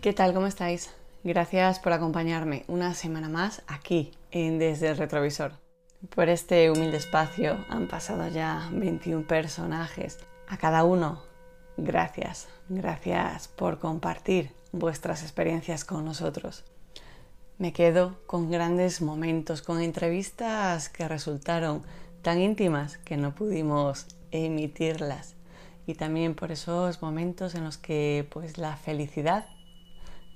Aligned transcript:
¿Qué 0.00 0.12
tal? 0.12 0.32
¿Cómo 0.32 0.46
estáis? 0.46 0.90
Gracias 1.24 1.80
por 1.80 1.92
acompañarme 1.92 2.64
una 2.68 2.94
semana 2.94 3.28
más 3.28 3.62
aquí 3.66 4.12
en 4.30 4.60
Desde 4.60 4.90
el 4.90 4.96
Retrovisor. 4.96 5.54
Por 6.14 6.28
este 6.28 6.70
humilde 6.70 6.98
espacio 6.98 7.64
han 7.68 7.88
pasado 7.88 8.28
ya 8.28 8.68
21 8.70 9.26
personajes. 9.26 10.20
A 10.46 10.56
cada 10.56 10.84
uno, 10.84 11.24
gracias. 11.76 12.46
Gracias 12.68 13.48
por 13.48 13.80
compartir 13.80 14.52
vuestras 14.70 15.24
experiencias 15.24 15.84
con 15.84 16.04
nosotros. 16.04 16.62
Me 17.58 17.72
quedo 17.72 18.20
con 18.26 18.52
grandes 18.52 19.02
momentos, 19.02 19.62
con 19.62 19.80
entrevistas 19.80 20.88
que 20.88 21.08
resultaron 21.08 21.82
tan 22.22 22.40
íntimas 22.40 22.98
que 22.98 23.16
no 23.16 23.34
pudimos 23.34 24.06
emitirlas. 24.30 25.34
Y 25.88 25.94
también 25.94 26.36
por 26.36 26.52
esos 26.52 27.02
momentos 27.02 27.56
en 27.56 27.64
los 27.64 27.78
que 27.78 28.28
pues 28.30 28.58
la 28.58 28.76
felicidad 28.76 29.46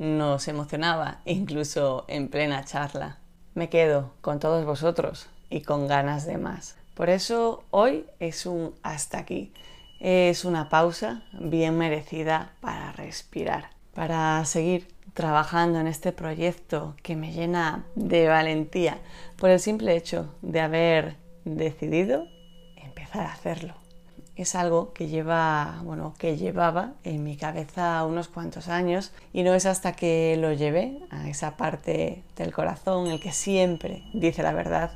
nos 0.02 0.48
emocionaba, 0.48 1.20
incluso 1.24 2.04
en 2.08 2.28
plena 2.28 2.64
charla. 2.64 3.18
Me 3.54 3.68
quedo 3.68 4.10
con 4.20 4.40
todos 4.40 4.64
vosotros 4.64 5.28
y 5.48 5.62
con 5.62 5.86
ganas 5.86 6.26
de 6.26 6.38
más. 6.38 6.76
Por 6.94 7.08
eso 7.08 7.62
hoy 7.70 8.06
es 8.18 8.44
un 8.44 8.74
hasta 8.82 9.18
aquí. 9.18 9.52
Es 10.00 10.44
una 10.44 10.68
pausa 10.68 11.22
bien 11.32 11.78
merecida 11.78 12.50
para 12.60 12.90
respirar, 12.90 13.70
para 13.94 14.44
seguir 14.44 14.88
trabajando 15.14 15.78
en 15.78 15.86
este 15.86 16.10
proyecto 16.10 16.96
que 17.02 17.14
me 17.14 17.32
llena 17.32 17.84
de 17.94 18.26
valentía 18.26 18.98
por 19.36 19.50
el 19.50 19.60
simple 19.60 19.94
hecho 19.94 20.34
de 20.42 20.60
haber 20.60 21.16
decidido 21.44 22.26
empezar 22.76 23.26
a 23.26 23.32
hacerlo 23.32 23.81
es 24.36 24.54
algo 24.54 24.92
que 24.92 25.08
lleva, 25.08 25.80
bueno, 25.84 26.14
que 26.18 26.36
llevaba 26.36 26.92
en 27.04 27.22
mi 27.22 27.36
cabeza 27.36 28.04
unos 28.04 28.28
cuantos 28.28 28.68
años 28.68 29.12
y 29.32 29.42
no 29.42 29.54
es 29.54 29.66
hasta 29.66 29.92
que 29.92 30.36
lo 30.38 30.52
llevé 30.52 30.98
a 31.10 31.28
esa 31.28 31.56
parte 31.56 32.22
del 32.36 32.52
corazón, 32.52 33.08
el 33.08 33.20
que 33.20 33.32
siempre 33.32 34.04
dice 34.14 34.42
la 34.42 34.52
verdad, 34.52 34.92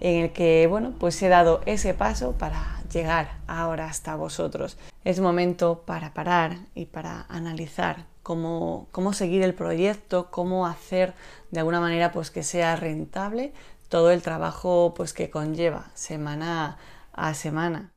en 0.00 0.24
el 0.24 0.32
que, 0.32 0.66
bueno, 0.68 0.94
pues 0.98 1.22
he 1.22 1.28
dado 1.28 1.60
ese 1.64 1.94
paso 1.94 2.32
para 2.32 2.82
llegar 2.92 3.38
ahora 3.46 3.86
hasta 3.86 4.16
vosotros. 4.16 4.76
Es 5.04 5.20
momento 5.20 5.82
para 5.86 6.12
parar 6.12 6.58
y 6.74 6.86
para 6.86 7.26
analizar 7.28 8.06
cómo, 8.22 8.88
cómo 8.90 9.12
seguir 9.12 9.42
el 9.42 9.54
proyecto, 9.54 10.30
cómo 10.30 10.66
hacer 10.66 11.14
de 11.50 11.60
alguna 11.60 11.80
manera 11.80 12.12
pues 12.12 12.30
que 12.30 12.42
sea 12.42 12.76
rentable 12.76 13.52
todo 13.88 14.10
el 14.10 14.22
trabajo 14.22 14.94
pues 14.96 15.12
que 15.12 15.30
conlleva 15.30 15.90
semana 15.94 16.78
a 17.12 17.34
semana. 17.34 17.92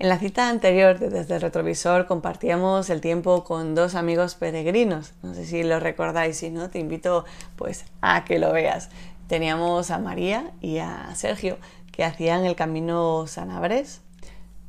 En 0.00 0.08
la 0.08 0.18
cita 0.18 0.48
anterior 0.48 0.98
Desde 0.98 1.34
el 1.34 1.42
Retrovisor 1.42 2.06
compartíamos 2.06 2.88
el 2.88 3.02
tiempo 3.02 3.44
con 3.44 3.74
dos 3.74 3.94
amigos 3.94 4.34
peregrinos. 4.34 5.12
No 5.22 5.34
sé 5.34 5.44
si 5.44 5.62
lo 5.62 5.78
recordáis, 5.78 6.38
si 6.38 6.48
no, 6.48 6.70
te 6.70 6.78
invito 6.78 7.26
pues 7.56 7.84
a 8.00 8.24
que 8.24 8.38
lo 8.38 8.50
veas. 8.50 8.88
Teníamos 9.28 9.90
a 9.90 9.98
María 9.98 10.52
y 10.62 10.78
a 10.78 11.14
Sergio 11.14 11.58
que 11.92 12.02
hacían 12.02 12.46
el 12.46 12.56
camino 12.56 13.26
Sanabres 13.26 14.00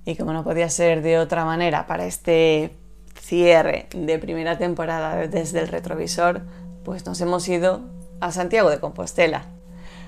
y 0.04 0.18
como 0.18 0.34
no 0.34 0.44
podía 0.44 0.70
ser 0.70 1.02
de 1.02 1.18
otra 1.18 1.46
manera 1.46 1.88
para 1.88 2.06
este 2.06 2.76
cierre 3.18 3.88
de 3.96 4.20
primera 4.20 4.58
temporada 4.58 5.16
Desde 5.28 5.62
el 5.62 5.70
Retrovisor, 5.70 6.42
pues 6.84 7.06
nos 7.06 7.22
hemos 7.22 7.48
ido 7.48 7.80
a 8.20 8.34
Santiago 8.34 8.70
de 8.70 8.82
Compostela. 8.82 9.46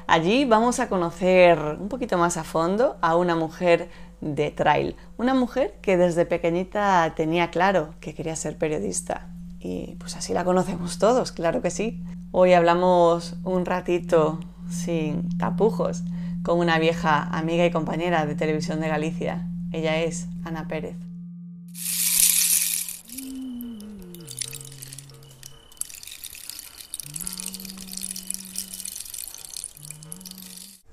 Allí 0.06 0.44
vamos 0.44 0.82
a 0.82 0.90
conocer 0.90 1.58
un 1.80 1.88
poquito 1.88 2.18
más 2.18 2.36
a 2.36 2.44
fondo 2.44 2.98
a 3.00 3.16
una 3.16 3.38
mujer 3.38 3.88
de 4.24 4.52
trail. 4.52 4.96
Una 5.18 5.34
mujer 5.34 5.76
que 5.82 5.98
desde 5.98 6.26
pequeñita 6.26 7.14
tenía 7.16 7.52
claro 7.52 7.94
que 8.00 8.14
quería 8.14 8.36
ser 8.36 8.58
periodista. 8.58 9.28
Y 9.60 9.96
pues 10.00 10.16
así 10.16 10.34
la 10.34 10.44
conocemos 10.44 10.98
todos, 10.98 11.32
claro 11.32 11.62
que 11.62 11.70
sí. 11.70 12.04
Hoy 12.32 12.54
hablamos 12.54 13.36
un 13.44 13.66
ratito 13.66 14.40
sin 14.70 15.30
tapujos 15.38 16.04
con 16.44 16.60
una 16.60 16.80
vieja 16.80 17.23
amiga 17.23 17.66
y 17.66 17.72
compañera 17.72 18.26
de 18.26 18.36
televisión 18.36 18.80
de 18.82 18.89
Galicia. 18.89 19.48
Ella 19.72 20.00
es 20.00 20.28
Ana 20.44 20.67
Pérez. 20.67 20.98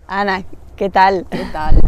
Ana, 0.06 0.44
¿qué 0.76 0.90
tal? 0.90 1.26
¿Qué 1.30 1.44
tal? 1.52 1.80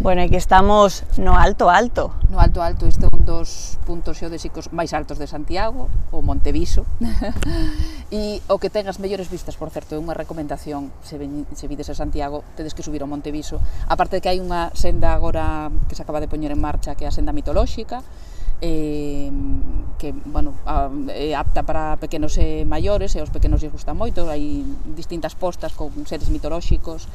Bueno, 0.00 0.22
aquí 0.22 0.34
estamos 0.34 1.04
no 1.18 1.36
alto 1.36 1.70
alto. 1.70 2.12
No 2.28 2.40
alto 2.40 2.62
alto, 2.62 2.86
este 2.86 3.06
é 3.06 3.10
un 3.14 3.22
dos 3.22 3.78
puntos 3.86 4.18
xeodésicos 4.18 4.74
máis 4.74 4.90
altos 4.90 5.22
de 5.22 5.30
Santiago, 5.30 5.86
o 6.10 6.18
Monteviso. 6.18 6.82
e 8.10 8.42
o 8.50 8.58
que 8.58 8.74
ten 8.74 8.90
as 8.90 8.98
mellores 8.98 9.30
vistas, 9.30 9.54
por 9.54 9.70
certo, 9.70 9.94
é 9.94 10.02
unha 10.02 10.18
recomendación, 10.18 10.90
se, 11.06 11.14
ven, 11.14 11.46
se 11.54 11.70
vides 11.70 11.86
a 11.88 11.94
Santiago, 11.94 12.42
tedes 12.58 12.74
que 12.74 12.82
subir 12.82 13.06
ao 13.06 13.08
Monteviso. 13.08 13.62
Aparte 13.86 14.18
de 14.18 14.20
que 14.26 14.30
hai 14.34 14.42
unha 14.42 14.74
senda 14.74 15.14
agora 15.14 15.70
que 15.86 15.94
se 15.94 16.02
acaba 16.02 16.18
de 16.18 16.26
poñer 16.26 16.50
en 16.50 16.58
marcha, 16.58 16.98
que 16.98 17.06
é 17.06 17.08
a 17.08 17.14
senda 17.14 17.30
mitolóxica, 17.30 18.02
eh, 18.58 19.30
que 20.02 20.10
bueno, 20.26 20.58
a, 20.66 20.90
é 21.14 21.38
apta 21.38 21.62
para 21.62 22.02
pequenos 22.02 22.34
e 22.42 22.66
maiores 22.66 23.14
e 23.14 23.22
aos 23.22 23.30
pequenos 23.30 23.62
lles 23.62 23.70
gusta 23.70 23.94
moito, 23.94 24.26
hai 24.26 24.66
distintas 24.98 25.38
postas 25.38 25.70
con 25.78 25.94
seres 26.02 26.34
mitolóxicos 26.34 27.06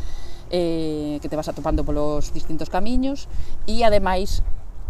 eh, 0.49 1.19
que 1.21 1.29
te 1.29 1.35
vas 1.35 1.47
atopando 1.47 1.85
polos 1.85 2.33
distintos 2.33 2.69
camiños 2.69 3.29
e 3.69 3.85
ademais 3.85 4.41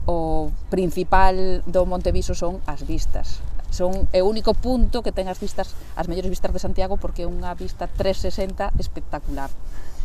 o 0.09 0.50
principal 0.74 1.62
do 1.70 1.86
Monteviso 1.86 2.34
son 2.34 2.64
as 2.66 2.81
vistas. 2.88 3.44
Son 3.69 4.09
é 4.09 4.25
o 4.25 4.28
único 4.28 4.58
punto 4.58 5.06
que 5.06 5.14
ten 5.14 5.30
as 5.30 5.38
vistas 5.38 5.78
as 5.94 6.09
mellores 6.09 6.31
vistas 6.31 6.50
de 6.50 6.64
Santiago 6.64 6.98
porque 6.98 7.24
é 7.24 7.30
unha 7.30 7.53
vista 7.53 7.86
360 7.86 8.74
espectacular. 8.81 9.53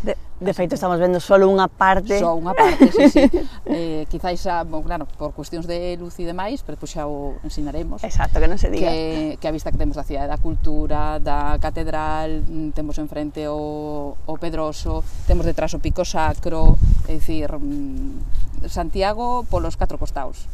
De, 0.05 0.17
de 0.41 0.53
feito, 0.53 0.75
estamos 0.75 1.01
vendo 1.01 1.17
só 1.17 1.41
unha 1.41 1.65
parte. 1.65 2.21
Só 2.21 2.37
unha 2.37 2.53
parte, 2.53 2.93
sí, 2.93 3.09
sí. 3.09 3.25
eh, 3.73 4.05
quizáis, 4.13 4.45
a, 4.45 4.61
bon, 4.61 4.85
claro, 4.85 5.09
por 5.09 5.33
cuestións 5.33 5.65
de 5.65 5.97
luz 5.97 6.21
e 6.21 6.29
demais, 6.29 6.61
pero 6.61 6.77
pois 6.77 6.93
xa 6.93 7.09
o 7.09 7.41
ensinaremos. 7.41 8.05
Exacto, 8.05 8.37
que 8.37 8.45
non 8.45 8.61
se 8.61 8.69
diga. 8.69 8.93
Que, 8.93 9.41
que 9.41 9.47
a 9.49 9.55
vista 9.57 9.73
que 9.73 9.81
temos 9.81 9.97
da 9.97 10.05
Cidade 10.05 10.29
da 10.29 10.37
Cultura, 10.37 11.17
da 11.25 11.57
Catedral, 11.57 12.45
mm, 12.45 12.77
temos 12.77 13.01
enfrente 13.01 13.49
o, 13.49 14.13
o 14.29 14.35
Pedroso, 14.37 15.01
temos 15.25 15.49
detrás 15.49 15.73
o 15.73 15.81
Pico 15.81 16.05
Sacro, 16.05 16.77
é 17.09 17.17
dicir, 17.17 17.49
mm, 17.49 18.69
Santiago 18.69 19.49
polos 19.49 19.81
catro 19.81 19.97
costaos. 19.97 20.45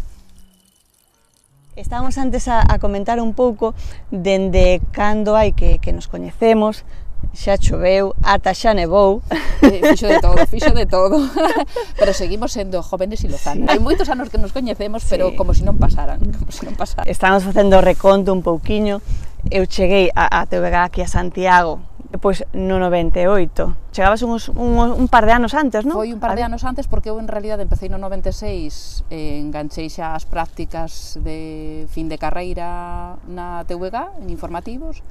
Estábamos 1.74 2.18
antes 2.18 2.46
a, 2.46 2.62
a 2.62 2.78
comentar 2.78 3.18
un 3.18 3.34
pouco 3.34 3.74
dende 4.14 4.78
cando 4.94 5.34
hai 5.34 5.50
que, 5.50 5.82
que 5.82 5.90
nos 5.90 6.06
coñecemos, 6.06 6.86
xa 7.34 7.56
choveu, 7.58 8.14
ata 8.22 8.54
xa 8.54 8.74
nevou. 8.74 9.22
Eh, 9.60 9.92
fixo 9.92 10.08
de 10.08 10.20
todo, 10.24 10.40
fixo 10.48 10.72
de 10.72 10.86
todo. 10.86 11.20
pero 12.00 12.14
seguimos 12.16 12.56
sendo 12.56 12.80
jóvenes 12.80 13.20
e 13.24 13.28
lozanas. 13.28 13.68
Hai 13.68 13.76
moitos 13.76 14.08
anos 14.08 14.32
que 14.32 14.40
nos 14.40 14.56
coñecemos, 14.56 15.04
pero 15.04 15.28
sí. 15.28 15.36
como 15.36 15.52
se 15.52 15.60
si 15.60 15.68
non 15.68 15.76
pasaran, 15.76 16.16
como 16.40 16.48
se 16.48 16.64
si 16.64 16.64
non 16.64 16.80
pasaran. 16.80 17.04
Estamos 17.04 17.44
facendo 17.44 17.84
reconto 17.84 18.32
un 18.32 18.40
pouquiño. 18.40 19.04
Eu 19.52 19.68
cheguei 19.68 20.08
a, 20.16 20.40
a 20.40 20.48
TVG 20.48 20.74
aquí 20.80 21.00
a 21.04 21.08
Santiago 21.12 21.84
pois 22.18 22.42
no 22.52 22.82
98. 22.82 23.76
Chegabas 23.92 24.22
uns, 24.22 24.48
un, 24.48 24.74
un 24.78 25.08
par 25.08 25.26
de 25.26 25.32
anos 25.32 25.54
antes, 25.54 25.86
non? 25.86 25.94
Foi 25.94 26.10
un 26.10 26.18
par 26.18 26.34
de 26.34 26.42
anos 26.42 26.66
antes 26.66 26.90
porque 26.90 27.14
eu 27.14 27.22
en 27.22 27.30
realidad 27.30 27.62
empecé 27.62 27.86
no 27.86 28.02
96, 28.02 29.06
eh, 29.14 29.38
enganchei 29.38 29.86
xa 29.86 30.18
as 30.18 30.26
prácticas 30.26 31.20
de 31.22 31.86
fin 31.86 32.10
de 32.10 32.18
carreira 32.18 33.14
na 33.30 33.62
TVG, 33.62 34.26
en 34.26 34.34
informativos, 34.34 35.06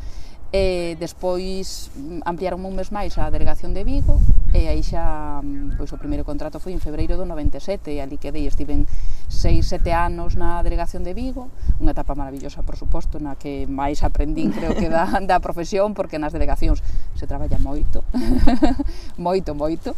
e 0.49 0.97
despois 0.97 1.93
mm, 1.93 2.25
ampliaron 2.25 2.65
un 2.65 2.73
mes 2.73 2.89
máis 2.89 3.13
a 3.21 3.29
delegación 3.29 3.77
de 3.77 3.85
Vigo 3.85 4.17
e 4.49 4.65
aí 4.65 4.81
xa 4.81 5.45
mm, 5.45 5.77
pois 5.77 5.93
o 5.93 6.01
primeiro 6.01 6.25
contrato 6.25 6.57
foi 6.57 6.73
en 6.73 6.81
febreiro 6.81 7.21
do 7.21 7.25
97 7.29 7.93
e 7.93 8.01
ali 8.01 8.17
quedei, 8.17 8.49
estiven 8.49 8.89
6, 9.29 9.61
7 9.61 9.93
anos 9.93 10.33
na 10.33 10.65
delegación 10.65 11.05
de 11.05 11.13
Vigo 11.13 11.53
unha 11.77 11.93
etapa 11.93 12.17
maravillosa, 12.17 12.65
por 12.65 12.81
suposto, 12.81 13.21
na 13.21 13.37
que 13.37 13.69
máis 13.69 14.01
aprendín, 14.01 14.49
creo 14.49 14.73
que 14.73 14.89
da, 14.89 15.05
da 15.29 15.37
profesión 15.37 15.93
porque 15.93 16.17
nas 16.17 16.33
delegacións 16.33 16.81
se 17.13 17.29
traballa 17.29 17.61
moito 17.61 18.01
moito, 19.21 19.53
moito. 19.53 19.93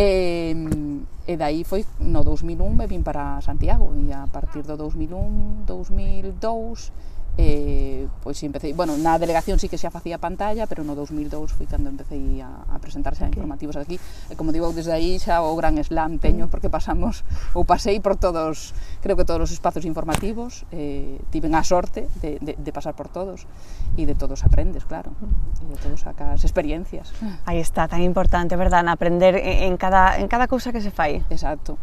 E, 0.00 0.56
mm, 0.56 1.28
e 1.28 1.36
dai 1.36 1.60
foi 1.68 1.84
no 2.00 2.24
2001 2.24 2.72
me 2.72 2.88
vin 2.88 3.04
para 3.04 3.40
Santiago 3.44 3.92
e 4.00 4.12
a 4.16 4.24
partir 4.32 4.64
do 4.64 4.80
2001, 4.80 5.68
2002 5.68 7.13
eh, 7.38 8.06
pois 8.22 8.38
empecé, 8.42 8.72
bueno, 8.72 8.96
na 8.96 9.18
delegación 9.18 9.58
sí 9.58 9.66
que 9.66 9.80
xa 9.80 9.90
facía 9.90 10.18
pantalla, 10.20 10.68
pero 10.68 10.84
no 10.84 10.94
2002 10.94 11.56
foi 11.56 11.66
cando 11.66 11.90
empecé 11.90 12.20
a, 12.44 12.68
a 12.70 12.76
presentarse 12.78 13.24
a 13.24 13.28
informativos 13.30 13.74
aquí, 13.80 13.98
e 14.30 14.34
como 14.36 14.52
digo, 14.52 14.70
desde 14.70 14.92
aí 14.92 15.18
xa 15.18 15.40
o 15.42 15.56
gran 15.56 15.80
slam 15.80 16.20
teño, 16.20 16.46
mm. 16.46 16.50
porque 16.52 16.68
pasamos, 16.70 17.24
ou 17.56 17.64
pasei 17.64 17.98
por 17.98 18.20
todos, 18.20 18.76
creo 19.00 19.16
que 19.16 19.24
todos 19.24 19.48
os 19.48 19.52
espazos 19.52 19.88
informativos, 19.88 20.68
eh, 20.70 21.18
tiven 21.32 21.56
a 21.56 21.64
sorte 21.64 22.06
de, 22.20 22.38
de, 22.38 22.52
de 22.54 22.70
pasar 22.70 22.94
por 22.94 23.08
todos, 23.08 23.48
e 23.96 24.06
de 24.06 24.14
todos 24.14 24.44
aprendes, 24.44 24.84
claro, 24.84 25.16
mm. 25.18 25.64
e 25.64 25.74
de 25.74 25.78
todos 25.80 26.04
sacas 26.04 26.44
experiencias. 26.44 27.10
Aí 27.48 27.58
está, 27.58 27.88
tan 27.88 28.02
importante, 28.02 28.54
verdad, 28.54 28.86
aprender 28.86 29.40
en 29.42 29.74
cada, 29.76 30.18
en 30.20 30.28
cada 30.28 30.46
cousa 30.46 30.70
que 30.70 30.80
se 30.80 30.90
fai. 30.90 31.24
Exacto. 31.30 31.54
Exacto. 31.54 31.78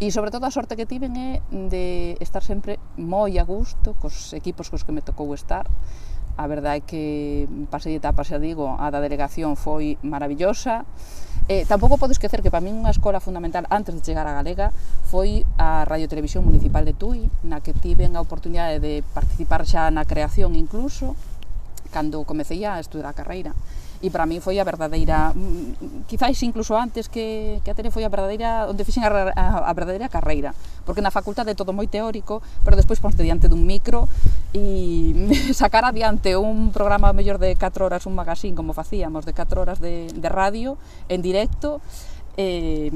E 0.00 0.08
sobre 0.08 0.32
todo 0.32 0.48
a 0.48 0.50
sorte 0.50 0.80
que 0.80 0.88
tiven 0.88 1.12
é 1.12 1.44
de 1.52 2.16
estar 2.24 2.40
sempre 2.40 2.80
moi 2.96 3.36
a 3.36 3.44
gusto 3.44 3.92
cos 4.00 4.32
equipos 4.32 4.72
cos 4.72 4.80
que 4.80 4.96
me 4.96 5.04
tocou 5.04 5.28
estar. 5.36 5.68
A 6.40 6.48
verdade 6.48 6.80
é 6.80 6.86
que 6.88 7.04
pasei 7.68 8.00
etapa, 8.00 8.24
xa 8.24 8.40
digo, 8.40 8.64
a 8.80 8.88
da 8.88 9.04
delegación 9.04 9.60
foi 9.60 10.00
maravillosa. 10.00 10.88
Eh, 11.52 11.68
tampouco 11.68 12.00
podo 12.00 12.16
esquecer 12.16 12.40
que 12.40 12.48
para 12.48 12.64
min 12.64 12.80
unha 12.80 12.96
escola 12.96 13.20
fundamental 13.20 13.68
antes 13.68 13.92
de 13.92 14.00
chegar 14.00 14.24
a 14.24 14.32
Galega 14.32 14.72
foi 15.04 15.44
a 15.60 15.84
Radio 15.84 16.08
Televisión 16.08 16.48
Municipal 16.48 16.88
de 16.88 16.96
Tui, 16.96 17.28
na 17.44 17.60
que 17.60 17.76
tiven 17.76 18.16
a 18.16 18.24
oportunidade 18.24 18.80
de 18.80 19.04
participar 19.12 19.68
xa 19.68 19.92
na 19.92 20.08
creación 20.08 20.56
incluso, 20.56 21.12
cando 21.92 22.24
comecei 22.24 22.64
a 22.64 22.80
estudar 22.80 23.12
a 23.12 23.18
carreira 23.20 23.52
e 24.00 24.08
para 24.08 24.24
min 24.24 24.40
foi 24.40 24.56
a 24.56 24.64
verdadeira, 24.64 25.36
mm, 25.36 26.08
quizáis 26.08 26.40
incluso 26.40 26.72
antes 26.72 27.12
que, 27.12 27.60
que 27.60 27.70
a 27.70 27.76
Tere 27.76 27.92
foi 27.92 28.04
a 28.04 28.12
verdadeira, 28.12 28.64
onde 28.64 28.84
fixen 28.84 29.04
a, 29.04 29.12
a, 29.36 29.68
a 29.68 29.72
verdadeira 29.76 30.08
carreira, 30.08 30.56
porque 30.88 31.04
na 31.04 31.12
facultade 31.12 31.52
é 31.52 31.56
todo 31.56 31.76
moi 31.76 31.84
teórico, 31.84 32.40
pero 32.64 32.80
despois 32.80 32.96
pois, 32.96 33.12
ponte 33.12 33.22
diante 33.22 33.52
dun 33.52 33.62
micro 33.68 34.08
e 34.56 35.12
sacar 35.52 35.84
adiante 35.84 36.32
un 36.34 36.72
programa 36.72 37.12
mellor 37.12 37.36
de 37.36 37.52
4 37.54 37.84
horas, 37.84 38.08
un 38.08 38.16
magazín 38.16 38.56
como 38.56 38.72
facíamos, 38.72 39.28
de 39.28 39.36
4 39.36 39.60
horas 39.60 39.78
de, 39.84 40.08
de 40.08 40.28
radio 40.32 40.80
en 41.12 41.20
directo, 41.20 41.84
eh, 42.40 42.90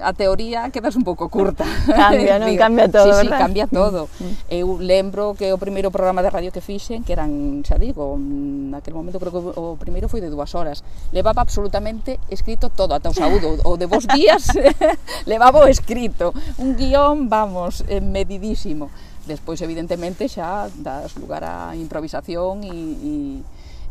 a 0.00 0.12
teoría 0.16 0.70
quedas 0.72 0.96
un 0.96 1.04
pouco 1.04 1.28
curta. 1.28 1.68
Cambia, 1.84 2.40
non? 2.40 2.56
cambia 2.64 2.88
todo, 2.88 3.12
sí, 3.12 3.20
sí, 3.20 3.28
¿verdad? 3.28 3.38
cambia 3.38 3.66
todo. 3.68 4.08
Mm. 4.16 4.32
Eu 4.48 4.78
lembro 4.80 5.36
que 5.36 5.52
o 5.52 5.58
primeiro 5.60 5.92
programa 5.92 6.24
de 6.24 6.30
radio 6.32 6.48
que 6.48 6.64
fixen, 6.64 7.04
que 7.04 7.12
eran, 7.12 7.60
xa 7.68 7.76
digo, 7.76 8.16
mm, 8.16 8.72
naquele 8.72 8.96
momento 8.96 9.20
creo 9.20 9.28
que 9.28 9.42
o 9.60 9.76
primeiro 9.76 10.08
foi 10.08 10.24
de 10.24 10.32
dúas 10.32 10.56
horas, 10.56 10.80
levaba 11.12 11.44
absolutamente 11.44 12.16
escrito 12.32 12.72
todo, 12.72 12.96
ata 12.96 13.12
o 13.12 13.14
saúdo, 13.14 13.60
o 13.60 13.76
de 13.76 13.84
vos 13.84 14.08
días 14.08 14.48
levaba 15.30 15.60
o 15.60 15.68
escrito. 15.68 16.32
Un 16.56 16.80
guión, 16.80 17.28
vamos, 17.28 17.84
eh, 17.92 18.00
medidísimo. 18.00 18.88
Despois, 19.26 19.60
evidentemente, 19.60 20.30
xa 20.30 20.70
das 20.72 21.12
lugar 21.20 21.44
á 21.44 21.76
improvisación 21.76 22.64
e, 22.64 22.72
e 22.72 23.12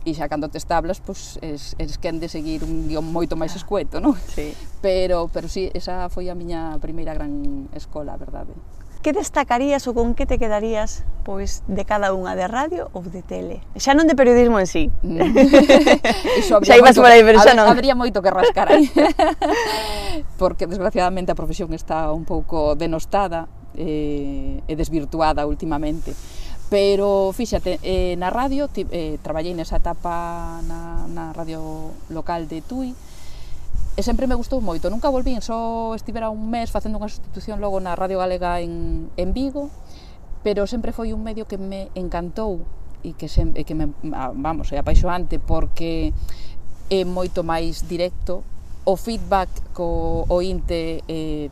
e 0.05 0.13
xa 0.13 0.29
cando 0.29 0.47
te 0.53 0.61
establas, 0.61 1.01
pois 1.01 1.41
es, 1.41 1.73
es 1.81 1.97
quen 1.97 2.21
de 2.21 2.29
seguir 2.29 2.61
un 2.61 2.85
guión 2.85 3.09
moito 3.09 3.33
máis 3.33 3.57
ah, 3.57 3.59
escueto, 3.59 3.97
non? 3.97 4.13
Sí. 4.29 4.53
Pero, 4.85 5.27
pero 5.33 5.49
sí, 5.49 5.73
esa 5.73 6.07
foi 6.13 6.29
a 6.29 6.37
miña 6.37 6.77
primeira 6.77 7.17
gran 7.17 7.65
escola, 7.73 8.13
a 8.13 8.21
verdade. 8.21 8.53
Que 9.01 9.13
destacarías 9.13 9.85
ou 9.89 9.93
con 9.97 10.13
que 10.13 10.25
te 10.29 10.37
quedarías 10.37 11.05
pois 11.25 11.65
de 11.65 11.85
cada 11.85 12.13
unha 12.13 12.37
de 12.37 12.45
radio 12.45 12.93
ou 12.93 13.01
de 13.01 13.25
tele? 13.25 13.65
Xa 13.73 13.97
non 13.97 14.05
de 14.05 14.13
periodismo 14.13 14.61
en 14.61 14.69
sí. 14.69 14.93
Mm. 15.01 15.21
Iso 16.41 16.61
xa 16.61 16.77
ibas 16.77 16.97
por 16.97 17.09
aí, 17.09 17.25
pero 17.25 17.41
xa 17.41 17.57
non. 17.57 17.65
Habría 17.65 17.97
moito 17.97 18.21
que 18.21 18.29
rascar 18.29 18.69
aí. 18.69 18.85
Porque 20.41 20.69
desgraciadamente 20.69 21.33
a 21.33 21.37
profesión 21.37 21.73
está 21.73 22.13
un 22.13 22.25
pouco 22.29 22.77
denostada 22.77 23.49
eh, 23.73 24.61
e 24.65 24.73
desvirtuada 24.77 25.45
últimamente 25.49 26.13
Pero 26.69 27.29
fíxate, 27.31 27.77
eh, 27.85 28.17
na 28.17 28.33
radio, 28.33 28.65
ti, 28.67 28.89
eh, 28.89 29.21
traballei 29.21 29.53
nesa 29.53 29.77
etapa 29.77 30.59
na, 30.65 31.05
na 31.05 31.29
radio 31.29 31.93
local 32.09 32.49
de 32.49 32.65
Tui, 32.65 32.97
e 33.95 34.01
sempre 34.03 34.27
me 34.27 34.35
gustou 34.35 34.59
moito. 34.59 34.89
Nunca 34.89 35.13
volvín, 35.13 35.39
só 35.39 35.93
estivera 35.95 36.33
un 36.33 36.51
mes 36.51 36.73
facendo 36.73 36.99
unha 36.99 37.07
sustitución 37.07 37.63
logo 37.63 37.79
na 37.79 37.95
Radio 37.95 38.19
Galega 38.19 38.59
en, 38.59 39.07
en 39.15 39.29
Vigo, 39.31 39.71
pero 40.43 40.67
sempre 40.67 40.91
foi 40.91 41.15
un 41.15 41.23
medio 41.23 41.47
que 41.47 41.55
me 41.61 41.87
encantou 41.95 42.65
e 43.05 43.13
que, 43.13 43.29
sempre, 43.29 43.63
que 43.63 43.77
me, 43.77 43.93
vamos, 44.35 44.73
é 44.73 44.81
apaixoante 44.81 45.37
porque 45.37 46.11
é 46.89 47.01
moito 47.05 47.45
máis 47.45 47.85
directo 47.85 48.41
o 48.85 48.95
feedback 48.95 49.49
co 49.73 50.25
ointe 50.29 51.01
eh, 51.09 51.49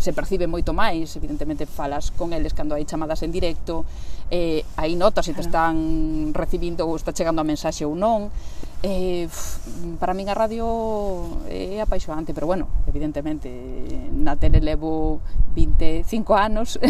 se 0.00 0.12
percibe 0.12 0.48
moito 0.48 0.72
máis, 0.72 1.12
evidentemente 1.16 1.68
falas 1.68 2.08
con 2.10 2.32
eles 2.32 2.56
cando 2.56 2.72
hai 2.72 2.88
chamadas 2.88 3.20
en 3.20 3.30
directo, 3.30 3.84
eh, 4.32 4.64
aí 4.80 4.96
notas 4.96 5.28
se 5.28 5.36
te 5.36 5.44
están 5.44 6.32
recibindo 6.32 6.88
ou 6.88 6.96
está 6.96 7.12
chegando 7.12 7.44
a 7.44 7.46
mensaxe 7.46 7.84
ou 7.84 7.92
non. 7.92 8.32
Eh, 8.84 9.28
para 10.00 10.12
min 10.12 10.28
a 10.28 10.36
radio 10.36 10.64
é 11.48 11.80
apaixonante, 11.80 12.32
pero 12.32 12.48
bueno, 12.48 12.68
evidentemente 12.88 13.48
na 14.12 14.36
tele 14.36 14.60
levo 14.64 15.20
25 15.52 16.32
anos. 16.32 16.80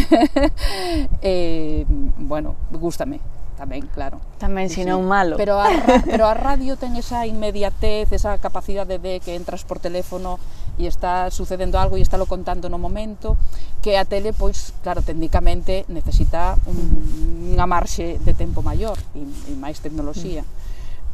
eh, 1.23 1.87
bueno, 2.19 2.55
gústame, 2.71 3.19
tamén, 3.65 3.89
claro. 3.89 4.21
Tamén, 4.37 4.69
sí, 4.69 4.85
senón 4.85 5.09
malo. 5.09 5.41
Pero 5.41 5.57
a, 5.57 5.73
pero 6.13 6.29
a 6.29 6.37
radio 6.37 6.77
ten 6.77 6.95
esa 7.01 7.25
inmediatez, 7.25 8.13
esa 8.13 8.37
capacidade 8.37 9.01
de 9.01 9.25
que 9.25 9.33
entras 9.35 9.65
por 9.65 9.81
teléfono 9.81 10.37
e 10.77 10.85
está 10.85 11.33
sucedendo 11.33 11.81
algo 11.81 11.97
e 11.97 12.05
estálo 12.05 12.29
contando 12.29 12.69
no 12.69 12.77
momento, 12.77 13.41
que 13.81 13.97
a 13.97 14.05
tele, 14.05 14.37
pois, 14.37 14.77
claro, 14.85 15.01
técnicamente 15.01 15.89
necesita 15.89 16.61
un, 16.69 17.57
unha 17.57 17.65
marxe 17.65 18.21
de 18.21 18.37
tempo 18.37 18.61
maior 18.61 19.01
e, 19.17 19.25
e 19.25 19.53
máis 19.57 19.81
tecnoloxía. 19.81 20.45
Mm 20.45 20.65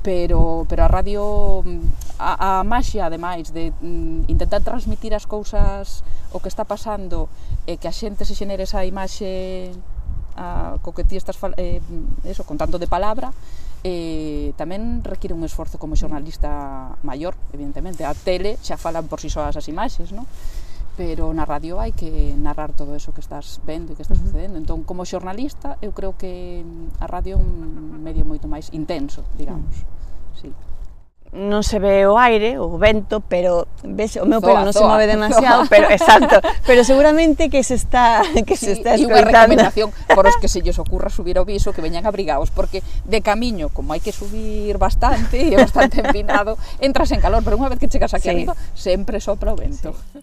pero, 0.03 0.67
pero 0.69 0.85
a 0.85 0.89
radio 0.89 1.63
a, 2.19 2.61
a 2.61 2.65
maxia 2.65 3.07
ademais 3.07 3.53
de 3.53 3.73
mm, 3.81 4.33
intentar 4.33 4.65
transmitir 4.65 5.13
as 5.13 5.29
cousas 5.29 6.05
o 6.33 6.41
que 6.41 6.49
está 6.49 6.65
pasando 6.65 7.29
e 7.69 7.77
que 7.77 7.89
a 7.89 7.95
xente 7.95 8.25
se 8.25 8.33
xenere 8.33 8.65
esa 8.65 8.85
imaxe 8.89 9.73
a, 10.41 10.81
co 10.81 10.97
que 10.97 11.05
ti 11.05 11.21
estás 11.21 11.37
eh, 11.61 11.85
eso, 12.25 12.49
contando 12.49 12.81
de 12.81 12.89
palabra 12.89 13.37
eh, 13.85 14.57
tamén 14.57 15.05
require 15.05 15.37
un 15.37 15.45
esforzo 15.45 15.77
como 15.77 15.97
xornalista 15.97 16.97
maior, 17.05 17.37
evidentemente. 17.53 18.09
A 18.09 18.17
tele 18.17 18.57
xa 18.65 18.81
falan 18.81 19.05
por 19.09 19.21
si 19.21 19.29
sí 19.29 19.37
soas 19.37 19.57
as 19.57 19.69
imaxes, 19.69 20.17
non? 20.17 20.25
pero 21.01 21.33
na 21.33 21.49
radio 21.49 21.81
hai 21.81 21.97
que 21.97 22.37
narrar 22.37 22.77
todo 22.77 22.93
eso 22.93 23.17
que 23.17 23.25
estás 23.25 23.57
vendo 23.65 23.93
e 23.93 23.97
que 23.97 24.05
está 24.05 24.13
sucedendo. 24.13 24.61
Entón, 24.61 24.85
como 24.85 25.09
xornalista, 25.09 25.81
eu 25.81 25.97
creo 25.97 26.13
que 26.13 26.61
a 27.01 27.09
radio 27.09 27.37
é 27.37 27.41
un 27.41 28.05
medio 28.05 28.29
moito 28.29 28.45
máis 28.53 28.69
intenso, 28.77 29.25
digamos. 29.33 29.81
Sí 30.37 30.53
non 31.31 31.63
se 31.63 31.79
ve 31.79 32.11
o 32.11 32.19
aire, 32.19 32.59
o 32.59 32.75
vento, 32.75 33.23
pero 33.23 33.71
ves, 33.87 34.19
o 34.19 34.27
meu 34.27 34.43
pelo 34.43 34.67
non 34.67 34.75
se 34.75 34.83
move 34.83 35.07
demasiado, 35.07 35.63
zoa. 35.67 35.71
pero 35.71 35.87
exacto, 35.87 36.43
pero 36.67 36.83
seguramente 36.83 37.47
que 37.47 37.63
se 37.63 37.79
está 37.79 38.27
que 38.43 38.59
sí, 38.59 38.67
se 38.67 38.73
está 38.83 38.99
escoitando. 38.99 39.15
E 39.15 39.15
unha 39.15 39.31
recomendación 39.31 39.89
por 40.11 40.27
os 40.27 40.35
que 40.43 40.51
se 40.51 40.59
lles 40.59 40.83
ocurra 40.83 41.07
subir 41.07 41.39
ao 41.39 41.47
viso 41.47 41.71
que 41.71 41.79
veñan 41.79 42.03
abrigados, 42.03 42.51
porque 42.51 42.83
de 43.07 43.23
camiño, 43.23 43.71
como 43.71 43.95
hai 43.95 44.03
que 44.03 44.11
subir 44.11 44.75
bastante, 44.83 45.39
e 45.39 45.55
bastante 45.55 46.03
empinado, 46.05 46.59
entras 46.83 47.15
en 47.15 47.23
calor, 47.23 47.47
pero 47.47 47.55
unha 47.55 47.71
vez 47.71 47.79
que 47.79 47.87
chegas 47.87 48.11
aquí 48.11 48.27
sí. 48.27 48.35
arriba, 48.35 48.59
sempre 48.75 49.23
sopra 49.23 49.55
o 49.55 49.57
vento. 49.57 49.95
Sí. 50.11 50.19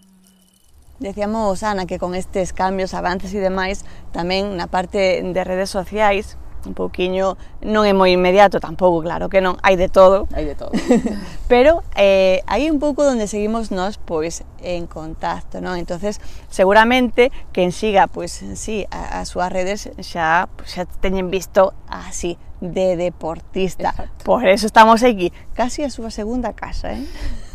Decíamos, 0.98 1.62
Ana, 1.62 1.86
que 1.86 1.98
con 1.98 2.14
estes 2.14 2.52
cambios, 2.52 2.92
avances 2.92 3.32
e 3.32 3.38
demais, 3.38 3.86
tamén 4.10 4.58
na 4.58 4.66
parte 4.66 5.22
de 5.22 5.42
redes 5.46 5.70
sociais, 5.70 6.34
un 6.66 6.74
pouquiño, 6.74 7.36
non 7.62 7.84
é 7.86 7.92
moi 7.94 8.10
inmediato 8.10 8.58
tampouco, 8.58 9.04
claro 9.04 9.30
que 9.30 9.38
non, 9.38 9.60
hai 9.62 9.78
de 9.78 9.86
todo. 9.86 10.26
Hai 10.34 10.48
de 10.48 10.54
todo. 10.58 10.72
Pero 11.52 11.84
eh, 11.94 12.42
hai 12.50 12.66
un 12.72 12.82
pouco 12.82 13.06
onde 13.06 13.30
seguimos 13.30 13.70
nós 13.70 14.00
pois 14.00 14.42
en 14.62 14.90
contacto, 14.90 15.62
non? 15.62 15.78
Entonces, 15.78 16.18
seguramente 16.50 17.30
quen 17.54 17.70
siga 17.70 18.10
pois 18.10 18.32
sí 18.32 18.88
as 18.90 19.28
súas 19.28 19.52
redes 19.52 19.92
xa 20.02 20.48
pois, 20.56 20.74
xa 20.74 20.88
teñen 20.98 21.30
visto 21.30 21.76
así 21.86 22.40
de 22.60 22.96
deportista. 22.96 23.90
Exacto. 23.90 24.24
Por 24.24 24.46
eso 24.48 24.66
estamos 24.66 25.02
aquí, 25.02 25.32
casi 25.54 25.84
a 25.84 25.90
súa 25.90 26.10
segunda 26.10 26.52
casa, 26.52 26.92
eh? 26.92 27.06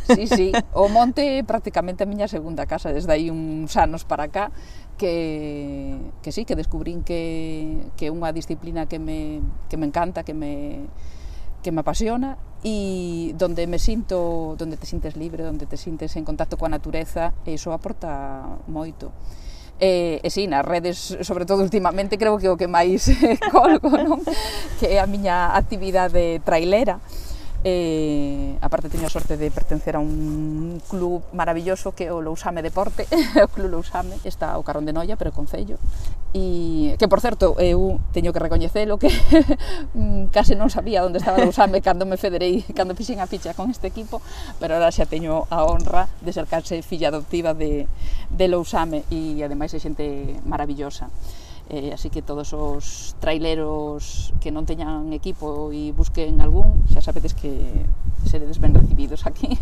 Sí, 0.04 0.28
sí, 0.28 0.52
o 0.76 0.92
monte 0.92 1.40
é 1.40 1.44
prácticamente 1.48 2.04
a 2.04 2.10
miña 2.10 2.28
segunda 2.28 2.68
casa 2.68 2.92
desde 2.92 3.12
aí 3.16 3.32
uns 3.32 3.72
anos 3.80 4.04
para 4.04 4.28
cá 4.28 4.52
que, 4.98 5.98
que 6.22 6.32
sí, 6.32 6.46
que 6.46 6.56
descubrín 6.56 7.04
que, 7.04 7.92
que 7.98 8.08
é 8.08 8.12
unha 8.14 8.32
disciplina 8.32 8.86
que 8.86 8.98
me, 8.98 9.42
que 9.70 9.78
me 9.78 9.90
encanta, 9.90 10.24
que 10.24 10.34
me, 10.34 10.86
que 11.64 11.72
me 11.72 11.82
apasiona 11.82 12.38
e 12.64 13.34
donde 13.36 13.68
me 13.68 13.80
sinto, 13.80 14.56
donde 14.56 14.78
te 14.78 14.86
sintes 14.88 15.16
libre, 15.20 15.44
donde 15.44 15.66
te 15.66 15.76
sintes 15.76 16.16
en 16.16 16.24
contacto 16.24 16.56
coa 16.56 16.72
natureza, 16.72 17.36
e 17.44 17.60
iso 17.60 17.76
aporta 17.76 18.56
moito. 18.72 19.12
E, 19.84 20.24
e 20.24 20.30
sí, 20.32 20.48
nas 20.48 20.64
redes, 20.64 21.18
sobre 21.28 21.44
todo 21.44 21.60
últimamente, 21.60 22.16
creo 22.16 22.40
que 22.40 22.48
o 22.48 22.56
que 22.56 22.72
máis 22.72 23.10
colgo, 23.52 23.92
non? 24.00 24.24
Que 24.80 24.96
é 24.96 25.04
a 25.04 25.10
miña 25.10 25.52
actividade 25.60 26.40
trailera. 26.46 27.04
E, 27.64 28.60
aparte 28.60 28.92
teño 28.92 29.08
a 29.08 29.14
sorte 29.14 29.40
de 29.40 29.48
pertencer 29.48 29.96
a 29.96 30.04
un 30.04 30.84
club 30.92 31.24
maravilloso 31.32 31.96
que 31.96 32.08
é 32.08 32.12
o 32.12 32.20
Lousame 32.20 32.60
Deporte, 32.60 33.08
o 33.40 33.48
Club 33.48 33.72
Lousame, 33.72 34.20
está 34.28 34.60
o 34.60 34.68
Carón 34.68 34.84
de 34.84 34.92
Noia, 34.92 35.16
pero 35.16 35.32
Concello, 35.32 35.80
e 36.36 37.00
que 37.00 37.08
por 37.08 37.24
certo 37.24 37.56
eu 37.64 38.04
teño 38.12 38.36
que 38.36 38.44
recoñecelo 38.44 39.00
que 39.00 39.08
mm, 39.96 40.28
case 40.36 40.60
non 40.60 40.68
sabía 40.68 41.08
onde 41.08 41.24
estaba 41.24 41.40
Lousame 41.40 41.80
cando 41.80 42.04
me 42.04 42.20
federei, 42.20 42.68
cando 42.76 43.00
fixen 43.00 43.24
a 43.24 43.32
ficha 43.32 43.56
con 43.56 43.72
este 43.72 43.88
equipo, 43.88 44.20
pero 44.60 44.76
ahora 44.76 44.92
xa 44.92 45.08
teño 45.08 45.48
a 45.48 45.64
honra 45.64 46.12
de 46.20 46.36
ser 46.36 46.52
case 46.52 46.84
filla 46.84 47.16
adoptiva 47.16 47.56
de, 47.56 47.88
de 48.28 48.46
Lousame. 48.52 49.08
E 49.08 49.40
ademais 49.40 49.72
é 49.72 49.80
xente 49.80 50.36
maravillosa 50.44 51.08
eh, 51.70 51.92
así 51.94 52.10
que 52.10 52.22
todos 52.22 52.54
os 52.54 53.16
traileros 53.20 54.34
que 54.44 54.52
non 54.52 54.68
teñan 54.68 55.16
equipo 55.16 55.72
e 55.72 55.96
busquen 55.96 56.44
algún, 56.44 56.84
xa 56.92 57.00
sabedes 57.00 57.32
que 57.32 57.88
seredes 58.28 58.60
ben 58.60 58.76
recibidos 58.76 59.24
aquí. 59.26 59.56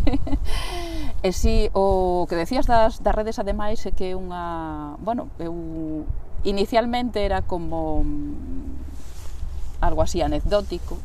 e 1.26 1.30
si 1.30 1.70
o 1.72 2.26
que 2.26 2.34
decías 2.34 2.66
das, 2.66 3.02
das 3.02 3.14
redes 3.14 3.38
ademais 3.38 3.78
é 3.86 3.94
que 3.94 4.18
unha, 4.18 4.98
bueno, 4.98 5.30
eu 5.38 5.54
inicialmente 6.42 7.22
era 7.22 7.42
como 7.46 8.02
mm, 8.02 9.82
algo 9.82 10.02
así 10.02 10.22
anecdótico, 10.22 10.98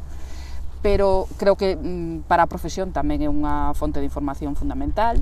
pero 0.81 1.27
creo 1.37 1.55
que 1.55 1.77
mm, 1.77 2.25
para 2.25 2.43
a 2.45 2.51
profesión 2.51 2.89
tamén 2.89 3.21
é 3.21 3.29
unha 3.29 3.73
fonte 3.77 4.01
de 4.01 4.09
información 4.09 4.57
fundamental 4.57 5.21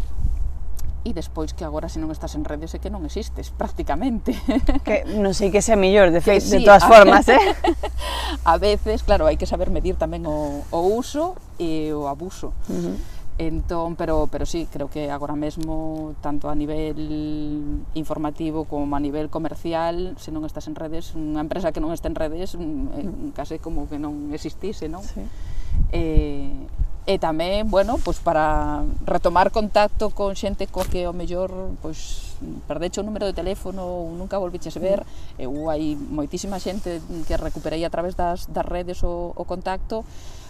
e 1.05 1.13
despois 1.13 1.53
que 1.53 1.61
agora 1.61 1.85
se 1.85 2.01
non 2.01 2.09
estás 2.09 2.33
en 2.33 2.41
redes 2.41 2.73
é 2.73 2.81
que 2.81 2.89
non 2.89 3.05
existes 3.05 3.53
prácticamente. 3.53 4.33
Que 4.81 5.05
non 5.21 5.37
sei 5.37 5.53
que 5.53 5.61
sea 5.61 5.77
mellor, 5.77 6.09
de 6.09 6.17
sí, 6.19 6.41
de 6.41 6.65
todas 6.65 6.81
a, 6.81 6.89
formas, 6.89 7.29
eh? 7.29 7.37
A 8.43 8.57
veces, 8.57 9.05
claro, 9.05 9.29
hai 9.29 9.37
que 9.37 9.45
saber 9.45 9.69
medir 9.69 10.01
tamén 10.01 10.25
o, 10.25 10.65
o 10.73 10.79
uso 10.97 11.37
e 11.61 11.93
o 11.93 12.09
abuso. 12.09 12.57
Uh 12.65 12.73
-huh. 12.73 12.97
Entón, 13.37 13.95
pero, 13.95 14.27
pero 14.31 14.45
sí, 14.45 14.65
creo 14.71 14.89
que 14.89 15.11
agora 15.11 15.35
mesmo, 15.35 16.15
tanto 16.21 16.49
a 16.49 16.55
nivel 16.55 17.83
informativo 17.93 18.63
como 18.63 18.95
a 18.95 18.99
nivel 18.99 19.29
comercial, 19.29 20.15
se 20.17 20.31
non 20.31 20.47
estás 20.47 20.71
en 20.71 20.75
redes, 20.79 21.13
unha 21.19 21.43
empresa 21.43 21.75
que 21.75 21.83
non 21.83 21.91
está 21.91 22.07
en 22.07 22.15
redes, 22.15 22.55
mm, 22.55 22.85
eh, 22.95 23.03
mm. 23.05 23.29
case 23.35 23.59
como 23.59 23.91
que 23.91 23.99
non 23.99 24.31
existise, 24.31 24.87
non? 24.87 25.03
Sí. 25.03 25.19
Eh, 25.91 26.49
e 27.05 27.21
tamén, 27.21 27.69
bueno, 27.69 28.01
pois 28.01 28.17
para 28.17 28.81
retomar 29.05 29.53
contacto 29.53 30.09
con 30.09 30.33
xente 30.33 30.65
co 30.65 30.81
que 30.81 31.05
o 31.05 31.13
mellor, 31.13 31.53
pois 31.85 32.33
perdeche 32.65 32.97
o 32.97 33.05
número 33.05 33.29
de 33.29 33.37
teléfono 33.37 33.85
ou 33.85 34.17
nunca 34.17 34.41
volviches 34.41 34.73
ver, 34.81 35.05
mm. 35.05 35.45
eu 35.45 35.69
hai 35.69 35.93
moitísima 35.93 36.57
xente 36.57 36.97
que 37.29 37.37
recuperei 37.37 37.85
a 37.85 37.93
través 37.93 38.17
das, 38.17 38.49
das 38.49 38.65
redes 38.65 39.05
o, 39.05 39.37
o 39.37 39.45
contacto, 39.45 40.01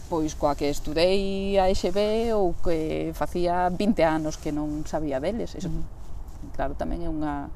pois 0.07 0.31
coa 0.39 0.55
que 0.55 0.71
estudei 0.71 1.59
a 1.59 1.67
EXB 1.67 2.31
ou 2.31 2.55
que 2.63 3.11
facía 3.11 3.67
20 3.67 3.99
anos 4.07 4.39
que 4.39 4.55
non 4.55 4.87
sabía 4.87 5.19
deles. 5.19 5.59
Eso. 5.59 5.67
Mm. 5.67 6.55
Claro, 6.55 6.79
tamén 6.79 7.03
é 7.03 7.11
unha 7.11 7.51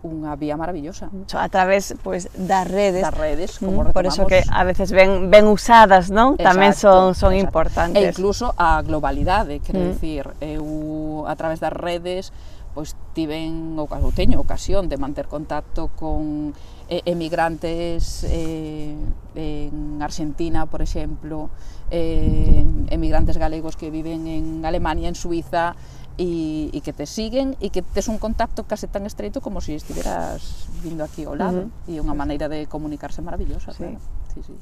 unha 0.00 0.32
vía 0.36 0.56
maravillosa. 0.56 1.12
A 1.36 1.48
través 1.52 1.92
pois 2.00 2.28
pues, 2.28 2.48
das 2.48 2.64
redes. 2.64 3.04
Das 3.04 3.16
redes, 3.16 3.60
mm, 3.60 3.64
como 3.64 3.80
mm, 3.84 3.92
Por 3.92 4.06
eso 4.08 4.24
que 4.24 4.40
a 4.48 4.64
veces 4.64 4.92
ben 4.92 5.28
ben 5.28 5.44
usadas, 5.46 6.08
non? 6.08 6.40
Tamén 6.40 6.72
son 6.72 7.12
son 7.12 7.36
exacto. 7.36 7.44
importantes. 7.44 8.00
E 8.00 8.08
incluso 8.08 8.56
a 8.56 8.80
globalidade, 8.80 9.60
quero 9.60 9.84
mm. 9.84 9.88
dicir, 9.92 10.24
eu 10.40 11.24
a 11.28 11.36
través 11.36 11.60
das 11.60 11.72
redes 11.72 12.32
pois 12.70 12.94
tiven 13.18 13.74
ou 13.74 13.90
teño 14.14 14.38
ocasión 14.38 14.86
de 14.86 14.94
manter 14.94 15.26
contacto 15.26 15.90
con 15.98 16.54
eh, 16.86 17.02
emigrantes 17.02 18.22
eh, 18.30 18.94
en 19.34 19.98
Argentina, 20.02 20.66
por 20.66 20.82
exemplo, 20.82 21.50
eh, 21.90 22.62
emigrantes 22.90 23.38
galegos 23.38 23.74
que 23.76 23.90
viven 23.90 24.26
en 24.26 24.64
Alemania, 24.64 25.08
en 25.08 25.18
Suiza, 25.18 25.74
e, 26.18 26.70
e 26.72 26.78
que 26.80 26.92
te 26.92 27.06
siguen 27.06 27.54
e 27.60 27.70
que 27.70 27.82
tes 27.82 28.08
un 28.08 28.18
contacto 28.18 28.66
case 28.66 28.88
tan 28.88 29.06
estreito 29.06 29.38
como 29.44 29.60
si 29.60 29.74
estiveras 29.74 30.66
vindo 30.82 31.04
aquí 31.04 31.28
ao 31.28 31.36
lado. 31.36 31.66
Uh 31.66 31.70
-huh. 31.86 31.98
E 31.98 32.02
unha 32.02 32.16
maneira 32.16 32.48
de 32.48 32.66
comunicarse 32.66 33.22
maravillosa, 33.22 33.70
sí. 33.70 33.84
claro. 33.84 34.00
Sí, 34.34 34.40
sí. 34.42 34.54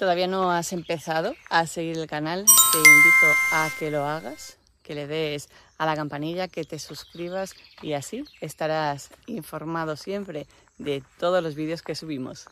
¿Todavía 0.00 0.26
no 0.26 0.50
has 0.50 0.72
empezado 0.72 1.34
a 1.50 1.66
seguir 1.66 1.98
el 1.98 2.06
canal? 2.06 2.46
Te 2.46 2.78
invito 2.78 3.28
a 3.52 3.68
que 3.78 3.90
lo 3.90 4.06
hagas, 4.06 4.56
que 4.82 4.94
le 4.94 5.06
des 5.06 5.50
a 5.76 5.84
la 5.84 5.94
campanilla, 5.94 6.48
que 6.48 6.64
te 6.64 6.78
suscribas 6.78 7.52
y 7.82 7.92
así 7.92 8.24
estarás 8.40 9.10
informado 9.26 9.96
siempre 9.96 10.46
de 10.78 11.04
todos 11.18 11.42
los 11.42 11.54
vídeos 11.54 11.82
que 11.82 11.94
subimos. 11.94 12.48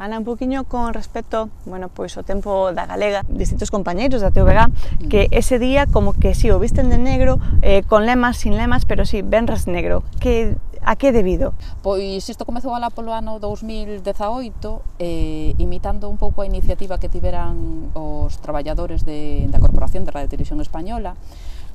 Ana, 0.00 0.16
un 0.16 0.24
poquinho 0.24 0.64
con 0.64 0.94
respecto, 0.94 1.50
bueno, 1.66 1.92
pois 1.92 2.16
o 2.16 2.24
tempo 2.24 2.72
da 2.72 2.88
galega, 2.88 3.20
distintos 3.28 3.68
compañeiros 3.68 4.24
da 4.24 4.32
TVG, 4.32 5.12
que 5.12 5.28
mm. 5.28 5.36
ese 5.36 5.60
día 5.60 5.84
como 5.84 6.16
que 6.16 6.32
si 6.32 6.48
sí, 6.48 6.50
o 6.50 6.56
visten 6.56 6.88
de 6.88 6.96
negro, 6.96 7.36
eh, 7.60 7.84
con 7.84 8.08
lemas, 8.08 8.40
sin 8.40 8.56
lemas, 8.56 8.88
pero 8.88 9.04
si 9.04 9.20
sí, 9.20 9.22
benras 9.22 9.68
negro. 9.68 10.00
Que 10.16 10.56
A 10.80 10.96
que 10.96 11.12
debido? 11.12 11.52
Pois 11.84 12.24
isto 12.32 12.48
comezou 12.48 12.72
alá 12.72 12.88
polo 12.88 13.12
ano 13.12 13.36
2018 13.36 14.00
eh, 14.96 15.52
imitando 15.60 16.08
un 16.08 16.16
pouco 16.16 16.40
a 16.40 16.48
iniciativa 16.48 16.96
que 16.96 17.12
tiveran 17.12 17.92
os 17.92 18.40
traballadores 18.40 19.04
de, 19.04 19.44
da 19.52 19.60
Corporación 19.60 20.08
de 20.08 20.16
Radio 20.16 20.32
Televisión 20.32 20.64
Española 20.64 21.20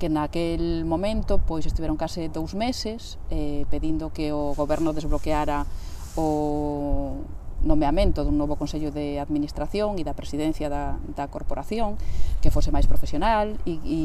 que 0.01 0.09
naquel 0.09 0.89
momento 0.89 1.37
pois 1.37 1.69
estiveron 1.69 2.01
case 2.01 2.33
dous 2.33 2.57
meses 2.57 3.21
eh, 3.29 3.69
pedindo 3.69 4.09
que 4.09 4.33
o 4.33 4.57
goberno 4.57 4.89
desbloqueara 4.89 5.69
o 6.17 7.21
nomeamento 7.65 8.23
dun 8.23 8.37
novo 8.37 8.55
Consello 8.55 8.93
de 8.93 9.17
Administración 9.19 9.97
e 9.97 10.05
da 10.05 10.13
presidencia 10.13 10.69
da, 10.69 10.95
da 11.17 11.27
corporación 11.27 11.97
que 12.39 12.53
fose 12.53 12.69
máis 12.69 12.85
profesional 12.85 13.57
e, 13.65 13.81
e 13.81 13.99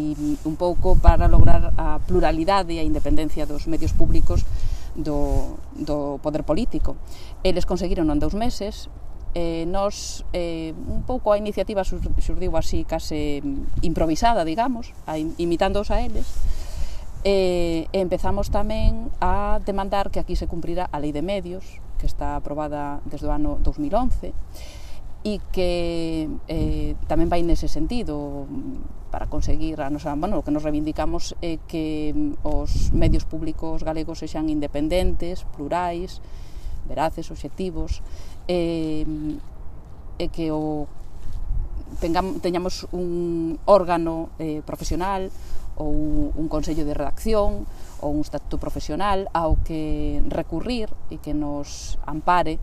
un 0.49 0.57
pouco 0.57 0.97
para 0.97 1.29
lograr 1.29 1.77
a 1.77 2.01
pluralidade 2.03 2.75
e 2.75 2.81
a 2.81 2.85
independencia 2.85 3.45
dos 3.45 3.69
medios 3.69 3.93
públicos 3.93 4.49
do, 4.97 5.61
do 5.77 6.19
poder 6.25 6.43
político. 6.43 6.97
Eles 7.45 7.69
conseguiron 7.69 8.09
en 8.11 8.19
dous 8.19 8.35
meses 8.35 8.89
eh, 9.35 9.65
nos 9.69 10.25
eh, 10.33 10.75
un 10.89 11.03
pouco 11.07 11.33
a 11.33 11.39
iniciativa 11.39 11.85
sur, 11.85 12.01
surdiu 12.19 12.57
así 12.57 12.83
case 12.83 13.43
improvisada, 13.83 14.43
digamos, 14.43 14.91
a, 15.07 15.19
imitándoos 15.19 15.91
a 15.95 16.03
eles, 16.03 16.27
eh, 17.23 17.87
empezamos 17.93 18.51
tamén 18.51 19.13
a 19.23 19.61
demandar 19.63 20.11
que 20.11 20.19
aquí 20.19 20.35
se 20.35 20.49
cumprira 20.49 20.89
a 20.91 20.99
lei 20.99 21.13
de 21.13 21.23
medios, 21.23 21.79
que 22.01 22.09
está 22.09 22.41
aprobada 22.41 23.05
desde 23.05 23.29
o 23.29 23.33
ano 23.37 23.61
2011 23.61 24.33
e 25.21 25.37
que 25.53 26.33
eh, 26.49 26.97
tamén 27.05 27.29
vai 27.29 27.45
nese 27.45 27.69
sentido 27.69 28.49
para 29.13 29.29
conseguir 29.29 29.77
a 29.85 29.93
nosa, 29.93 30.17
bueno, 30.17 30.41
o 30.41 30.45
que 30.47 30.49
nos 30.49 30.65
reivindicamos 30.65 31.37
é 31.45 31.55
eh, 31.55 31.59
que 31.69 32.17
mm, 32.17 32.41
os 32.41 32.89
medios 32.97 33.29
públicos 33.29 33.85
galegos 33.85 34.25
sexan 34.25 34.49
independentes, 34.49 35.45
plurais, 35.53 36.25
veraces, 36.89 37.29
obxectivos, 37.29 38.01
e 38.49 39.05
eh, 39.05 40.25
eh, 40.25 40.33
que 40.33 40.49
o 40.49 40.89
tengam, 42.01 42.41
teñamos 42.41 42.89
un 42.97 43.61
órgano 43.69 44.33
eh, 44.41 44.65
profesional 44.65 45.29
ou 45.77 46.33
un 46.33 46.47
consello 46.49 46.89
de 46.89 46.97
redacción 46.97 47.69
ou 48.01 48.17
un 48.17 48.25
estatuto 48.25 48.57
profesional 48.59 49.29
ao 49.33 49.61
que 49.63 50.21
recurrir 50.29 50.89
e 51.13 51.21
que 51.21 51.37
nos 51.37 52.01
ampare 52.05 52.59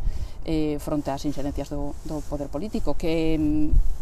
eh, 0.48 0.79
fronte 0.79 1.12
ás 1.12 1.24
inxerencias 1.27 1.70
do, 1.70 1.94
do 2.08 2.24
poder 2.25 2.48
político, 2.48 2.96
que 2.96 3.36
mm, 3.36 3.98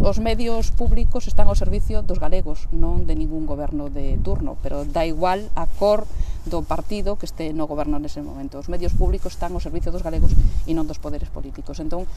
os 0.00 0.16
medios 0.18 0.72
públicos 0.72 1.28
están 1.28 1.52
ao 1.52 1.58
servicio 1.58 2.00
dos 2.00 2.16
galegos, 2.16 2.72
non 2.72 3.04
de 3.04 3.12
ningún 3.12 3.44
goberno 3.44 3.92
de 3.92 4.16
turno, 4.24 4.56
pero 4.64 4.88
da 4.88 5.04
igual 5.04 5.52
a 5.52 5.68
cor 5.68 6.08
do 6.48 6.64
partido 6.64 7.20
que 7.20 7.28
este 7.28 7.52
no 7.52 7.68
goberno 7.68 8.00
nese 8.00 8.24
momento. 8.24 8.56
Os 8.56 8.72
medios 8.72 8.96
públicos 8.96 9.36
están 9.36 9.52
ao 9.52 9.60
servicio 9.60 9.92
dos 9.92 10.00
galegos 10.00 10.32
e 10.64 10.72
non 10.72 10.88
dos 10.88 10.96
poderes 10.96 11.28
políticos. 11.28 11.76
Entón, 11.84 12.08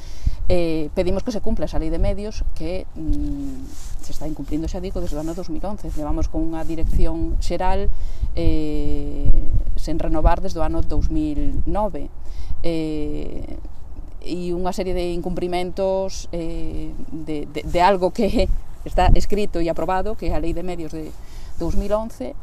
eh, 0.48 0.88
pedimos 0.96 1.28
que 1.28 1.36
se 1.36 1.44
cumpla 1.44 1.68
esa 1.68 1.76
lei 1.76 1.92
de 1.92 2.00
medios 2.00 2.48
que 2.56 2.88
mm, 2.96 3.93
se 4.04 4.12
está 4.12 4.28
incumplindo 4.28 4.68
xa 4.68 4.84
digo 4.84 5.00
desde 5.00 5.16
o 5.16 5.24
ano 5.24 5.34
2011 5.34 5.96
levamos 5.96 6.28
con 6.28 6.44
unha 6.44 6.62
dirección 6.68 7.40
xeral 7.40 7.88
eh, 8.36 9.32
sen 9.80 9.98
renovar 9.98 10.44
desde 10.44 10.60
o 10.60 10.64
ano 10.64 10.84
2009 10.84 12.12
eh, 12.64 13.58
e 14.24 14.56
unha 14.56 14.72
serie 14.72 14.96
de 14.96 15.12
incumprimentos 15.12 16.32
eh, 16.32 16.92
de, 17.12 17.48
de, 17.48 17.62
de 17.64 17.80
algo 17.84 18.12
que 18.12 18.48
está 18.90 19.12
escrito 19.16 19.64
e 19.64 19.68
aprobado 19.72 20.16
que 20.20 20.28
é 20.30 20.36
a 20.36 20.40
Lei 20.40 20.52
de 20.52 20.64
Medios 20.64 20.92
de 20.92 21.12
2011 21.60 22.36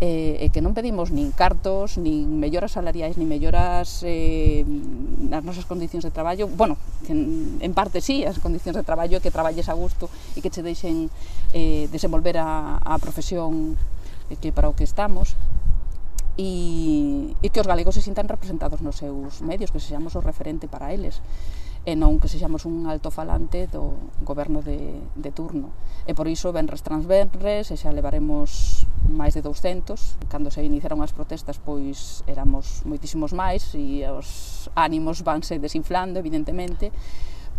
eh, 0.00 0.40
e 0.40 0.48
que 0.48 0.64
non 0.64 0.72
pedimos 0.72 1.12
nin 1.12 1.28
cartos, 1.36 2.00
nin 2.00 2.40
melloras 2.40 2.72
salariais, 2.72 3.20
nin 3.20 3.28
melloras 3.28 4.00
eh, 4.08 4.64
nas 4.64 5.44
nosas 5.44 5.68
condicións 5.68 6.08
de 6.08 6.12
traballo, 6.12 6.48
bueno, 6.48 6.80
que 7.04 7.12
en, 7.12 7.60
en 7.60 7.72
parte 7.76 8.00
sí, 8.00 8.24
as 8.24 8.40
condicións 8.40 8.80
de 8.80 8.84
traballo, 8.84 9.20
que 9.20 9.28
traballes 9.28 9.68
a 9.68 9.76
gusto 9.76 10.08
e 10.34 10.40
que 10.40 10.48
che 10.48 10.64
deixen 10.64 11.12
eh, 11.52 11.84
desenvolver 11.92 12.40
a, 12.40 12.80
a 12.80 12.96
profesión 12.96 13.76
eh, 14.32 14.40
que 14.40 14.56
para 14.56 14.72
o 14.72 14.74
que 14.74 14.88
estamos, 14.88 15.36
e, 16.40 17.36
e 17.44 17.46
que 17.52 17.60
os 17.60 17.68
galegos 17.68 17.92
se 17.92 18.02
sintan 18.02 18.24
representados 18.24 18.80
nos 18.80 18.96
seus 18.96 19.44
medios, 19.44 19.68
que 19.68 19.84
sexamos 19.84 20.16
o 20.16 20.24
referente 20.24 20.64
para 20.64 20.96
eles 20.96 21.20
e 21.88 21.96
non 21.96 22.20
que 22.20 22.28
sexamos 22.28 22.68
un 22.68 22.84
altofalante 22.84 23.64
do 23.64 23.96
goberno 24.20 24.60
de, 24.60 25.00
de 25.16 25.30
turno. 25.32 25.72
E 26.04 26.12
por 26.12 26.28
iso, 26.28 26.52
venres 26.52 26.84
trans 26.84 27.08
e 27.08 27.62
xa 27.64 27.88
levaremos 27.88 28.84
máis 29.08 29.32
de 29.32 29.40
200. 29.40 30.28
Cando 30.28 30.52
se 30.52 30.60
iniciaron 30.60 31.00
as 31.00 31.16
protestas, 31.16 31.56
pois 31.56 32.20
éramos 32.28 32.84
moitísimos 32.84 33.32
máis 33.32 33.72
e 33.72 34.04
os 34.04 34.68
ánimos 34.76 35.24
vanse 35.24 35.56
desinflando, 35.56 36.20
evidentemente, 36.20 36.92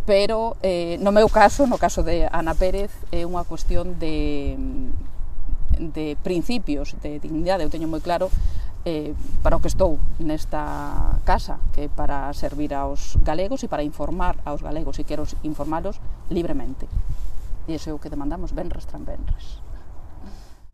pero 0.05 0.57
eh, 0.61 1.01
no 1.01 1.09
meu 1.09 1.25
caso, 1.25 1.65
no 1.65 1.81
caso 1.81 2.05
de 2.05 2.29
Ana 2.29 2.53
Pérez, 2.53 2.93
é 3.09 3.25
unha 3.25 3.41
cuestión 3.41 3.97
de 3.97 4.57
de 5.81 6.17
principios, 6.21 6.93
de 7.01 7.17
dignidade, 7.17 7.63
eu 7.63 7.71
teño 7.71 7.87
moi 7.87 8.03
claro 8.03 8.29
eh, 8.85 9.13
para 9.43 9.57
o 9.57 9.61
que 9.61 9.67
estou 9.67 9.99
nesta 10.19 11.21
casa, 11.23 11.59
que 11.73 11.85
é 11.85 11.89
para 11.89 12.33
servir 12.33 12.73
aos 12.73 13.17
galegos 13.21 13.63
e 13.63 13.67
para 13.67 13.83
informar 13.83 14.37
aos 14.45 14.61
galegos 14.61 14.97
e 14.97 15.03
quero 15.03 15.25
informalos 15.43 16.01
libremente. 16.29 16.89
E 17.67 17.77
iso 17.77 17.89
é 17.89 17.93
o 17.93 18.01
que 18.01 18.09
demandamos 18.09 18.51
Benres 18.51 18.89
tras 18.89 19.01
Benres. 19.01 19.61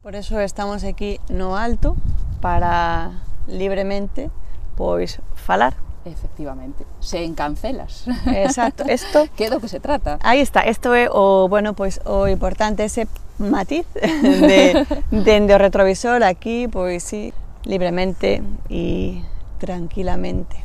Por 0.01 0.15
eso 0.15 0.39
estamos 0.39 0.87
aquí 0.87 1.19
no 1.27 1.59
alto 1.59 1.99
para 2.39 3.11
libremente 3.47 4.31
pois 4.77 5.19
falar. 5.35 5.75
Efectivamente, 6.05 6.85
se 7.01 7.25
encancelas. 7.25 8.07
Exacto, 8.31 8.85
esto 8.87 9.27
que 9.35 9.45
é 9.45 9.49
do 9.49 9.59
que 9.59 9.67
se 9.67 9.81
trata. 9.81 10.19
Aí 10.23 10.39
está, 10.39 10.63
isto 10.63 10.93
é 10.93 11.09
o 11.11 11.49
bueno, 11.49 11.73
pois 11.73 11.99
o 12.05 12.27
importante 12.29 12.85
ese 12.85 13.09
matiz 13.39 13.83
de 13.93 14.87
dende 15.11 15.51
de 15.51 15.55
o 15.55 15.59
retrovisor 15.59 16.23
aquí, 16.23 16.69
pois 16.71 17.03
sí, 17.03 17.33
libremente 17.67 18.41
y 18.69 19.21
tranquilamente. 19.59 20.55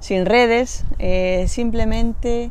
Sin 0.00 0.26
redes, 0.26 0.84
eh, 0.98 1.44
simplemente 1.48 2.50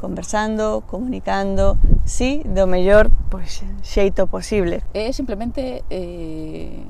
conversando, 0.00 0.82
comunicando, 0.86 1.76
sí, 2.04 2.42
do 2.44 2.66
mellor 2.66 3.10
pois, 3.32 3.64
xeito 3.82 4.28
posible. 4.28 4.84
É 4.92 5.10
simplemente, 5.16 5.82
eh, 5.88 6.84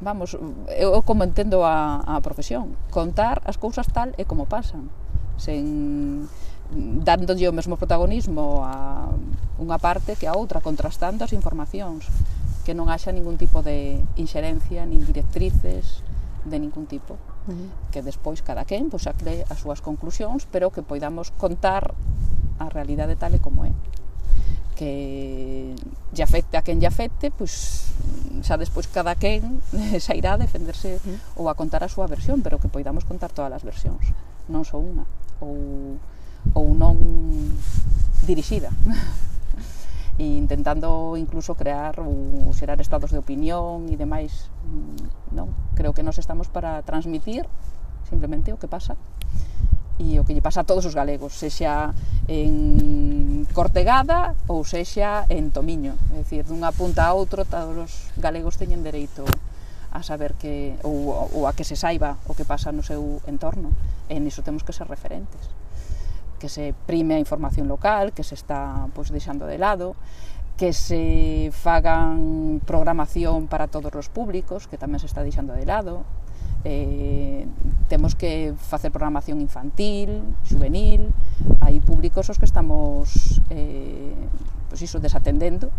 vamos, 0.00 0.36
eh, 0.68 0.84
eu 0.84 1.00
como 1.02 1.24
entendo 1.24 1.64
a, 1.64 2.04
a 2.04 2.20
profesión, 2.20 2.76
contar 2.92 3.40
as 3.48 3.56
cousas 3.56 3.88
tal 3.88 4.12
e 4.20 4.28
como 4.28 4.44
pasan, 4.44 4.92
sen 5.40 6.28
dándolle 7.02 7.48
o 7.48 7.56
mesmo 7.56 7.80
protagonismo 7.80 8.62
a 8.62 9.08
unha 9.58 9.78
parte 9.80 10.14
que 10.14 10.28
a 10.28 10.36
outra, 10.36 10.60
contrastando 10.60 11.24
as 11.24 11.32
informacións 11.32 12.06
que 12.64 12.76
non 12.76 12.92
haxa 12.92 13.12
ningún 13.12 13.40
tipo 13.40 13.64
de 13.64 14.00
inxerencia, 14.20 14.84
nin 14.84 15.02
directrices 15.04 16.04
de 16.44 16.56
ningún 16.58 16.86
tipo. 16.86 17.16
Uh 17.48 17.52
-huh. 17.52 17.68
Que 17.92 18.02
despois 18.02 18.42
cada 18.42 18.64
quen 18.64 18.88
pois, 18.90 19.04
xa 19.04 19.16
as 19.48 19.58
súas 19.60 19.80
conclusións, 19.80 20.46
pero 20.48 20.70
que 20.70 20.82
poidamos 20.84 21.32
contar 21.36 21.94
a 22.60 22.68
realidade 22.68 23.16
tal 23.16 23.32
e 23.34 23.40
como 23.40 23.64
é. 23.64 23.72
Que 24.76 25.76
lle 26.12 26.24
afecte 26.24 26.56
a 26.56 26.62
quen 26.64 26.80
lle 26.80 26.88
afecte, 26.88 27.32
pois 27.32 27.88
xa 28.44 28.56
despois 28.56 28.88
cada 28.88 29.16
quen 29.16 29.60
xa 30.04 30.12
irá 30.16 30.36
a 30.36 30.40
defenderse 30.40 30.96
uh 30.96 31.00
-huh. 31.00 31.44
ou 31.44 31.44
a 31.48 31.56
contar 31.56 31.84
a 31.84 31.88
súa 31.88 32.06
versión, 32.08 32.44
pero 32.44 32.60
que 32.60 32.68
poidamos 32.68 33.04
contar 33.04 33.32
todas 33.32 33.52
as 33.52 33.64
versións, 33.64 34.04
non 34.48 34.64
só 34.64 34.80
unha 34.80 35.04
ou 35.40 35.96
ou 36.56 36.66
non 36.76 36.96
dirixida. 38.24 38.72
e 40.20 40.36
intentando 40.36 41.16
incluso 41.16 41.56
crear 41.56 41.96
ou 41.96 42.52
xerar 42.52 42.76
estados 42.84 43.08
de 43.08 43.16
opinión 43.16 43.88
e 43.88 43.96
demais. 43.96 44.52
Mm, 44.68 45.32
non, 45.32 45.48
creo 45.72 45.96
que 45.96 46.04
nos 46.04 46.20
estamos 46.20 46.52
para 46.52 46.84
transmitir 46.84 47.48
simplemente 48.04 48.52
o 48.52 48.60
que 48.60 48.68
pasa 48.68 49.00
e 49.96 50.20
o 50.20 50.24
que 50.28 50.36
lle 50.36 50.44
pasa 50.44 50.60
a 50.60 50.68
todos 50.68 50.84
os 50.84 50.92
galegos, 50.92 51.40
sexa 51.40 51.96
en 52.28 53.48
Cortegada 53.56 54.36
ou 54.44 54.60
sexa 54.60 55.24
en 55.32 55.48
Tomiño. 55.48 55.96
É 56.12 56.20
dicir, 56.20 56.44
dunha 56.44 56.68
punta 56.68 57.08
a 57.08 57.16
outro, 57.16 57.48
todos 57.48 57.76
os 57.80 57.92
galegos 58.20 58.60
teñen 58.60 58.84
dereito 58.84 59.24
a 59.88 60.04
saber 60.04 60.36
que 60.36 60.76
ou, 60.84 61.32
ou 61.32 61.48
a 61.48 61.56
que 61.56 61.64
se 61.64 61.80
saiba 61.80 62.20
o 62.28 62.36
que 62.36 62.44
pasa 62.44 62.76
no 62.76 62.84
seu 62.84 63.24
entorno. 63.24 63.72
E 64.08 64.20
niso 64.20 64.44
temos 64.44 64.64
que 64.64 64.76
ser 64.76 64.84
referentes 64.84 65.48
que 66.40 66.48
se 66.48 66.72
prime 66.88 67.14
a 67.14 67.20
información 67.20 67.68
local, 67.68 68.16
que 68.16 68.24
se 68.24 68.34
está 68.34 68.88
pois, 68.96 69.12
deixando 69.12 69.44
de 69.44 69.60
lado, 69.60 69.94
que 70.56 70.72
se 70.72 71.52
fagan 71.52 72.60
programación 72.64 73.46
para 73.46 73.68
todos 73.68 73.92
os 73.94 74.08
públicos, 74.08 74.66
que 74.66 74.80
tamén 74.80 74.98
se 74.98 75.06
está 75.06 75.20
deixando 75.20 75.52
de 75.52 75.68
lado, 75.68 76.08
eh, 76.64 77.48
temos 77.88 78.14
que 78.14 78.52
facer 78.56 78.92
programación 78.92 79.40
infantil, 79.40 80.20
juvenil, 80.44 81.12
hai 81.64 81.80
públicos 81.80 82.28
os 82.28 82.36
que 82.36 82.44
estamos 82.44 83.40
eh, 83.48 84.12
pois 84.68 84.84
iso 84.84 85.00
desatendendo 85.00 85.72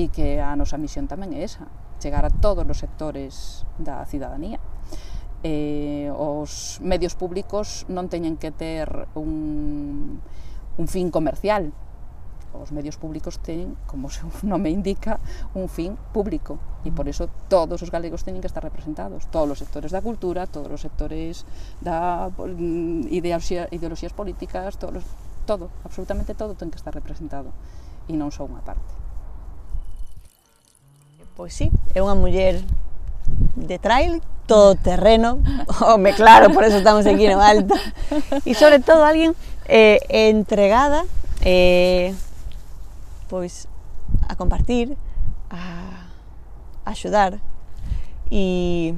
e 0.00 0.08
que 0.08 0.40
a 0.40 0.56
nosa 0.56 0.80
misión 0.80 1.04
tamén 1.04 1.36
é 1.36 1.44
esa, 1.44 1.68
chegar 2.00 2.24
a 2.24 2.32
todos 2.32 2.64
os 2.64 2.80
sectores 2.80 3.68
da 3.76 4.00
cidadanía 4.08 4.56
eh, 5.42 6.10
os 6.14 6.78
medios 6.80 7.18
públicos 7.18 7.84
non 7.90 8.06
teñen 8.06 8.38
que 8.38 8.54
ter 8.54 8.86
un, 9.18 10.22
un 10.78 10.86
fin 10.86 11.10
comercial. 11.10 11.74
Os 12.52 12.68
medios 12.68 13.00
públicos 13.00 13.40
teñen, 13.40 13.74
como 13.88 14.06
o 14.06 14.12
seu 14.14 14.30
nome 14.46 14.70
indica, 14.70 15.18
un 15.56 15.66
fin 15.66 15.98
público 16.14 16.60
e 16.86 16.94
por 16.94 17.06
iso 17.10 17.26
todos 17.50 17.82
os 17.82 17.90
galegos 17.90 18.22
teñen 18.22 18.42
que 18.42 18.50
estar 18.50 18.62
representados, 18.62 19.26
todos 19.34 19.56
os 19.56 19.60
sectores 19.62 19.90
da 19.90 20.04
cultura, 20.04 20.46
todos 20.46 20.70
os 20.70 20.82
sectores 20.82 21.42
da 21.82 22.30
mm, 22.30 23.10
ideoloxía, 23.10 23.66
ideoloxías 23.74 24.14
políticas, 24.14 24.78
todos 24.78 25.02
os, 25.02 25.06
todo, 25.46 25.70
absolutamente 25.82 26.38
todo 26.38 26.54
ten 26.54 26.70
que 26.70 26.78
estar 26.78 26.94
representado 26.94 27.50
e 28.06 28.14
non 28.14 28.30
só 28.30 28.46
unha 28.46 28.62
parte. 28.62 28.92
Pois 31.32 31.56
sí, 31.56 31.72
é 31.96 32.04
unha 32.04 32.14
muller 32.14 32.60
de 33.56 33.78
trail, 33.78 34.22
todo 34.46 34.74
terreno, 34.74 35.38
oh, 35.80 35.94
hombre, 35.94 36.14
claro, 36.14 36.50
por 36.50 36.64
eso 36.64 36.78
estamos 36.78 37.06
aquí 37.06 37.26
en 37.26 37.38
Alto, 37.38 37.74
y 38.44 38.54
sobre 38.54 38.80
todo 38.80 39.04
alguén 39.04 39.34
eh, 39.66 40.00
entregada 40.08 41.04
eh, 41.44 42.14
pois 43.28 43.66
a 44.28 44.36
compartir, 44.36 44.96
a, 45.50 46.08
axudar 46.84 47.38
e 48.30 48.94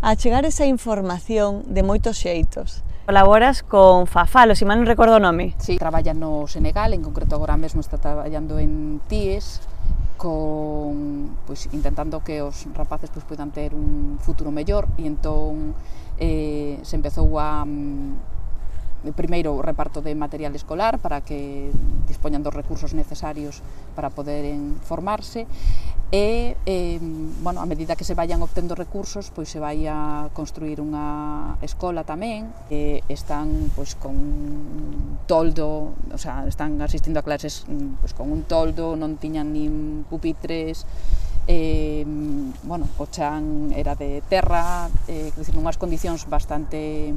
a 0.00 0.14
chegar 0.14 0.44
esa 0.44 0.64
información 0.64 1.64
de 1.66 1.82
moitos 1.82 2.16
xeitos. 2.16 2.80
Colaboras 3.04 3.64
con 3.64 4.06
Fafalo, 4.06 4.52
se 4.54 4.62
si 4.62 4.68
mal 4.68 4.80
non 4.80 4.88
recordo 4.88 5.16
o 5.16 5.22
nome. 5.22 5.56
Sí, 5.60 5.76
traballa 5.76 6.12
no 6.12 6.48
Senegal, 6.48 6.92
en 6.92 7.04
concreto 7.04 7.36
agora 7.36 7.56
mesmo 7.56 7.80
está 7.80 8.00
traballando 8.00 8.56
en 8.60 9.00
TIES, 9.08 9.60
con 10.18 11.38
pois, 11.46 11.70
intentando 11.72 12.20
que 12.20 12.42
os 12.42 12.66
rapaces 12.74 13.08
pois, 13.08 13.24
poidan 13.24 13.54
ter 13.54 13.72
un 13.72 14.18
futuro 14.18 14.50
mellor. 14.50 14.90
E 14.98 15.06
entón 15.06 15.72
eh, 16.18 16.82
se 16.82 16.98
empezou 16.98 17.38
a 17.38 17.62
mm, 17.62 19.14
primeiro 19.14 19.54
o 19.54 19.62
reparto 19.62 20.02
de 20.02 20.12
material 20.18 20.52
escolar 20.58 20.98
para 20.98 21.22
que 21.22 21.70
dispoñan 22.10 22.42
dos 22.42 22.52
recursos 22.52 22.92
necesarios 22.92 23.62
para 23.94 24.10
poderen 24.10 24.76
formarse 24.82 25.46
e 26.10 26.56
eh, 26.64 26.98
bueno, 27.42 27.60
a 27.60 27.66
medida 27.66 27.94
que 27.94 28.04
se 28.04 28.14
vayan 28.14 28.40
obtendo 28.40 28.74
recursos, 28.74 29.28
pois 29.28 29.48
se 29.52 29.60
vai 29.60 29.84
a 29.84 30.32
construir 30.32 30.80
unha 30.80 31.60
escola 31.60 32.00
tamén, 32.00 32.48
e 32.72 33.04
están 33.12 33.68
pois 33.76 33.92
con 33.92 34.16
un 34.16 35.20
toldo, 35.28 35.92
o 36.08 36.16
sea, 36.16 36.48
están 36.48 36.80
asistindo 36.80 37.20
a 37.20 37.26
clases 37.26 37.68
mm, 37.68 38.00
pois 38.00 38.16
con 38.16 38.32
un 38.32 38.48
toldo, 38.48 38.96
non 38.96 39.20
tiñan 39.20 39.52
nin 39.52 40.08
pupitres, 40.08 40.88
eh, 41.44 42.08
bueno, 42.64 42.88
o 42.96 43.04
chan 43.12 43.76
era 43.76 43.92
de 43.92 44.24
terra, 44.32 44.88
eh, 45.12 45.28
dicir, 45.36 45.60
unhas 45.60 45.76
condicións 45.76 46.24
bastante 46.24 47.12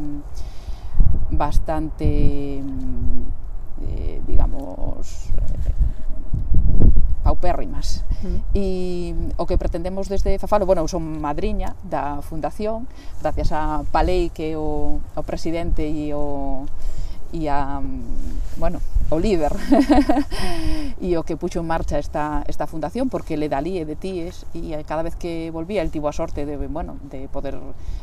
bastante 1.32 2.60
eh, 3.88 4.20
digamos 4.28 5.32
paupérrimas. 7.32 8.04
Uh 8.24 8.28
-huh. 8.28 8.40
E 8.52 8.66
o 9.40 9.48
que 9.48 9.56
pretendemos 9.56 10.12
desde 10.12 10.36
Fafalo, 10.36 10.68
bueno, 10.68 10.84
eu 10.84 10.92
son 10.92 11.24
madriña 11.24 11.80
da 11.88 12.20
fundación, 12.20 12.92
gracias 13.24 13.56
a 13.56 13.88
Palei 13.88 14.28
que 14.36 14.60
o, 14.60 15.00
o 15.16 15.22
presidente 15.24 15.88
e 15.88 16.12
o 16.12 16.68
e 17.32 17.48
a, 17.48 17.80
bueno, 18.60 18.84
o 19.08 19.16
líder 19.16 19.56
e 21.00 21.16
o 21.16 21.24
que 21.24 21.40
puxo 21.40 21.64
en 21.64 21.68
marcha 21.68 21.96
esta, 21.96 22.44
esta 22.52 22.68
fundación 22.68 23.08
porque 23.08 23.40
le 23.40 23.48
dalíe 23.48 23.88
de 23.88 23.96
tíes 23.96 24.44
e 24.52 24.76
cada 24.84 25.00
vez 25.00 25.16
que 25.16 25.48
volvía 25.48 25.80
el 25.80 25.96
tivo 25.96 26.12
a 26.12 26.16
sorte 26.16 26.44
de, 26.44 26.60
bueno, 26.68 27.00
de 27.08 27.32
poder 27.32 27.56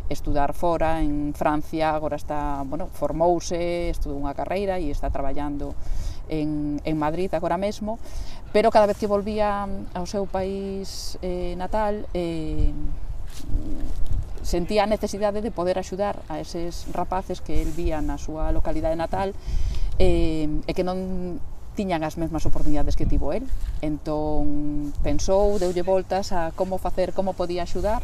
estudar 0.08 0.56
fora 0.56 1.04
en 1.04 1.36
Francia, 1.36 1.92
agora 1.92 2.16
está, 2.16 2.64
bueno, 2.64 2.88
formouse, 2.88 3.92
estudou 3.92 4.16
unha 4.16 4.32
carreira 4.32 4.80
e 4.80 4.88
está 4.88 5.12
traballando 5.12 5.76
en, 6.28 6.80
en 6.84 6.96
Madrid 6.98 7.32
agora 7.34 7.56
mesmo, 7.56 7.98
pero 8.52 8.70
cada 8.70 8.86
vez 8.86 8.96
que 8.96 9.06
volvía 9.06 9.68
ao 9.92 10.06
seu 10.08 10.24
país 10.24 11.20
eh, 11.20 11.52
natal, 11.56 12.08
eh, 12.16 12.72
sentía 14.42 14.84
a 14.84 14.88
necesidade 14.88 15.44
de 15.44 15.52
poder 15.52 15.76
axudar 15.76 16.24
a 16.32 16.40
eses 16.40 16.88
rapaces 16.96 17.44
que 17.44 17.60
el 17.60 17.68
vía 17.76 18.00
na 18.00 18.16
súa 18.16 18.48
localidade 18.48 18.96
natal 18.96 19.36
eh, 20.00 20.48
e 20.64 20.72
que 20.72 20.84
non 20.86 21.36
tiñan 21.76 22.02
as 22.02 22.18
mesmas 22.18 22.42
oportunidades 22.48 22.98
que 22.98 23.06
tivo 23.06 23.30
el. 23.30 23.46
Entón, 23.84 24.90
pensou, 25.04 25.60
deulle 25.62 25.86
voltas 25.86 26.32
a 26.34 26.50
como 26.56 26.80
facer, 26.80 27.14
como 27.14 27.38
podía 27.38 27.62
axudar, 27.62 28.02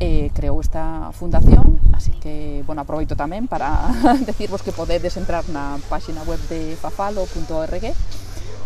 eh, 0.00 0.30
creou 0.34 0.60
esta 0.60 1.10
fundación, 1.12 1.80
así 1.92 2.12
que, 2.20 2.62
bueno, 2.66 2.82
aproveito 2.82 3.16
tamén 3.16 3.48
para 3.48 3.88
decirvos 4.28 4.60
que 4.60 4.72
podedes 4.72 5.16
entrar 5.16 5.48
na 5.48 5.80
páxina 5.88 6.20
web 6.28 6.40
de 6.52 6.76
fafalo.org 6.76 7.84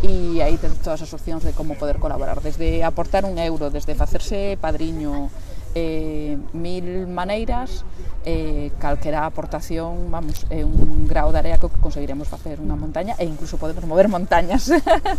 e 0.01 0.41
aí 0.41 0.57
ten 0.57 0.73
todas 0.81 1.05
as 1.05 1.13
opcións 1.13 1.45
de 1.45 1.53
como 1.53 1.77
poder 1.77 2.01
colaborar, 2.01 2.41
desde 2.41 2.83
aportar 2.83 3.29
un 3.29 3.37
euro, 3.37 3.69
desde 3.69 3.95
facerse 3.95 4.57
padriño, 4.57 5.29
eh, 5.75 6.37
mil 6.53 7.07
maneiras 7.07 7.85
eh, 8.25 8.71
calquera 8.79 9.25
aportación 9.25 10.11
vamos, 10.11 10.45
é 10.51 10.65
un 10.65 11.09
grau 11.09 11.33
de 11.33 11.39
area 11.39 11.57
que 11.57 11.69
conseguiremos 11.81 12.29
facer 12.29 12.61
unha 12.61 12.77
montaña 12.77 13.17
e 13.17 13.25
incluso 13.25 13.57
podemos 13.57 13.85
mover 13.89 14.13
montañas 14.13 14.69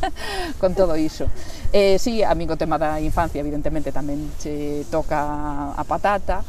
con 0.62 0.78
todo 0.78 0.94
iso. 0.94 1.26
Eh, 1.74 1.98
si, 1.98 2.22
sí, 2.22 2.24
amigo 2.24 2.58
tema 2.58 2.78
da 2.78 3.02
infancia 3.02 3.42
evidentemente 3.42 3.90
tamén 3.90 4.30
che 4.38 4.86
toca 4.94 5.74
a 5.74 5.84
patata 5.88 6.46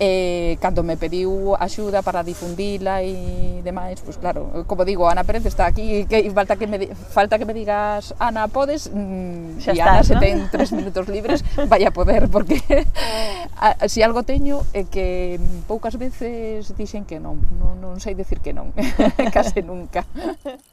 E 0.00 0.56
cando 0.64 0.80
me 0.80 0.96
pediu 0.96 1.52
axuda 1.60 2.00
para 2.00 2.24
difundila 2.24 3.04
e 3.04 3.60
demais, 3.60 4.00
pois 4.00 4.16
claro, 4.16 4.64
como 4.64 4.88
digo, 4.88 5.04
Ana 5.04 5.28
Pérez 5.28 5.44
está 5.44 5.68
aquí, 5.68 6.08
que 6.08 6.24
falta 6.32 6.56
que 6.56 6.64
me, 6.64 6.88
falta 6.88 7.36
que 7.36 7.44
me 7.44 7.52
digas, 7.52 8.16
Ana, 8.16 8.48
podes? 8.48 8.88
Mm, 8.88 9.60
Xa 9.60 9.76
e 9.76 9.80
Ana, 9.84 10.00
estás, 10.00 10.06
se 10.08 10.14
¿no? 10.16 10.20
ten 10.24 10.48
tres 10.48 10.72
minutos 10.72 11.04
libres, 11.04 11.44
vai 11.68 11.84
a 11.84 11.92
poder, 11.92 12.32
porque 12.32 12.56
a, 13.60 13.76
si 13.92 14.00
algo 14.00 14.24
teño 14.24 14.64
é 14.72 14.88
que 14.88 15.36
poucas 15.68 16.00
veces 16.00 16.72
dixen 16.80 17.04
que 17.04 17.20
non, 17.20 17.36
non, 17.60 17.76
non 17.76 18.00
sei 18.00 18.16
decir 18.16 18.40
que 18.40 18.56
non, 18.56 18.72
case 19.36 19.60
nunca. 19.60 20.08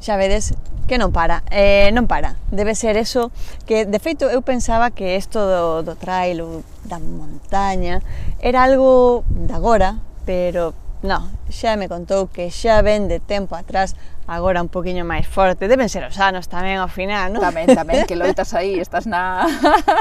xa 0.00 0.16
vedes 0.16 0.56
que 0.90 0.98
non 0.98 1.14
para, 1.14 1.46
eh, 1.54 1.94
non 1.94 2.10
para. 2.10 2.34
Debe 2.50 2.74
ser 2.74 2.98
eso 2.98 3.30
que, 3.62 3.86
de 3.86 4.02
feito, 4.02 4.26
eu 4.26 4.42
pensaba 4.42 4.90
que 4.90 5.14
isto 5.14 5.38
do, 5.38 5.86
do 5.86 5.94
trail 5.94 6.42
ou 6.42 6.52
da 6.82 6.98
montaña 6.98 8.02
era 8.42 8.66
algo 8.66 9.22
de 9.30 9.54
agora, 9.54 10.02
pero 10.26 10.74
no, 11.06 11.30
xa 11.48 11.78
me 11.78 11.86
contou 11.86 12.26
que 12.26 12.50
xa 12.50 12.82
ven 12.82 13.06
de 13.06 13.22
tempo 13.22 13.54
atrás 13.54 13.94
agora 14.26 14.60
un 14.60 14.68
poquinho 14.68 15.06
máis 15.06 15.26
forte. 15.26 15.66
Deben 15.66 15.88
ser 15.88 16.04
os 16.04 16.18
anos 16.18 16.46
tamén 16.46 16.78
ao 16.78 16.90
final, 16.90 17.32
non? 17.32 17.40
Tamén, 17.40 17.70
tamén, 17.70 18.04
que 18.04 18.18
loitas 18.18 18.52
aí, 18.52 18.78
estás 18.78 19.08
na 19.08 19.48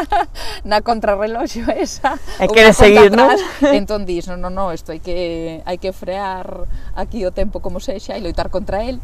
na 0.69 0.81
contrarreloxo 0.83 1.65
esa. 1.71 2.19
E 2.37 2.45
queres 2.51 2.75
seguir, 2.77 3.15
non? 3.15 3.31
Entón 3.61 4.03
dis, 4.03 4.27
non, 4.27 4.43
non, 4.43 4.53
non, 4.53 4.73
isto 4.75 4.91
hai 4.91 5.01
que 5.01 5.61
hai 5.63 5.77
que 5.77 5.93
frear 5.93 6.65
aquí 6.97 7.23
o 7.23 7.31
tempo 7.33 7.61
como 7.63 7.77
sexa 7.77 8.17
e 8.17 8.21
loitar 8.21 8.51
contra 8.51 8.83
el. 8.85 8.99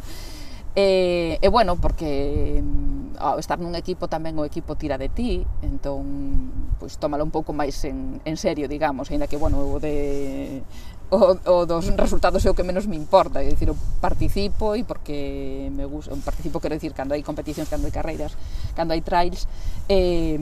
E, 0.76 1.40
e 1.42 1.48
bueno, 1.48 1.80
porque 1.80 2.60
mm, 2.60 3.16
ao 3.20 3.40
estar 3.40 3.56
nun 3.56 3.80
equipo 3.80 4.12
tamén 4.12 4.36
o 4.36 4.44
equipo 4.44 4.76
tira 4.76 5.00
de 5.00 5.08
ti, 5.08 5.48
entón 5.64 6.52
pois 6.76 7.00
tómalo 7.00 7.24
un 7.24 7.32
pouco 7.32 7.56
máis 7.56 7.80
en, 7.88 8.20
en 8.28 8.36
serio, 8.36 8.68
digamos, 8.68 9.08
aínda 9.08 9.32
que 9.32 9.40
bueno, 9.40 9.64
o 9.64 9.80
de 9.80 10.60
o, 11.10 11.38
o 11.46 11.66
dos 11.66 11.86
resultados 11.94 12.46
é 12.46 12.50
o 12.50 12.58
que 12.58 12.66
menos 12.66 12.88
me 12.88 12.98
importa, 12.98 13.42
é 13.44 13.50
dicir, 13.50 13.70
eu 13.70 13.78
participo 14.02 14.74
e 14.74 14.84
porque 14.84 15.70
me 15.70 15.86
gusta, 15.86 16.16
participo 16.26 16.60
quero 16.60 16.74
dicir 16.74 16.98
cando 16.98 17.14
hai 17.14 17.22
competicións, 17.22 17.70
cando 17.70 17.86
hai 17.86 17.94
carreiras, 17.94 18.34
cando 18.74 18.94
hai 18.94 19.06
trails, 19.06 19.46
eh, 19.86 20.40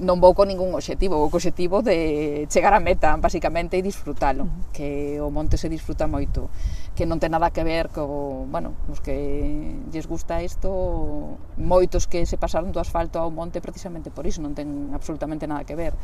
non 0.00 0.20
vou 0.20 0.36
con 0.36 0.52
ningún 0.52 0.76
obxectivo, 0.76 1.16
vou 1.16 1.32
co 1.32 1.40
obxectivo 1.40 1.80
de 1.80 2.44
chegar 2.52 2.76
á 2.76 2.80
meta, 2.84 3.16
basicamente, 3.16 3.80
e 3.80 3.82
disfrutalo, 3.82 4.44
uh 4.44 4.48
-huh. 4.52 4.72
que 4.76 5.16
o 5.24 5.32
monte 5.32 5.56
se 5.56 5.72
disfruta 5.72 6.04
moito, 6.04 6.52
que 6.92 7.08
non 7.08 7.16
ten 7.16 7.32
nada 7.32 7.48
que 7.48 7.64
ver 7.64 7.88
co, 7.88 8.44
bueno, 8.52 8.76
os 8.92 9.00
que 9.00 9.72
lles 9.88 10.04
gusta 10.04 10.44
isto, 10.44 11.40
moitos 11.56 12.04
que 12.04 12.28
se 12.28 12.36
pasaron 12.36 12.76
do 12.76 12.78
asfalto 12.78 13.16
ao 13.24 13.32
monte 13.32 13.64
precisamente 13.64 14.12
por 14.12 14.28
iso, 14.28 14.44
non 14.44 14.52
ten 14.52 14.92
absolutamente 14.92 15.48
nada 15.48 15.64
que 15.64 15.74
ver. 15.74 15.96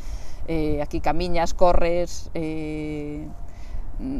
Eh, 0.48 0.80
aquí 0.80 1.04
camiñas, 1.04 1.52
corres, 1.52 2.32
eh, 2.32 3.28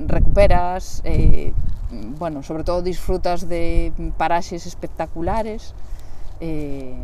recuperas, 0.06 1.00
eh, 1.04 1.52
bueno, 2.18 2.42
sobre 2.42 2.64
todo 2.64 2.82
disfrutas 2.82 3.48
de 3.48 3.92
paraxes 4.16 4.66
espectaculares 4.66 5.74
eh, 6.40 6.96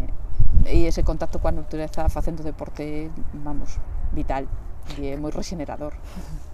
e 0.66 0.86
ese 0.86 1.02
contacto 1.02 1.38
coa 1.38 1.54
natureza 1.54 2.08
facendo 2.08 2.42
deporte, 2.42 3.10
vamos, 3.32 3.78
vital 4.12 4.46
e 4.98 5.10
é 5.10 5.16
moi 5.18 5.34
regenerador. 5.34 5.94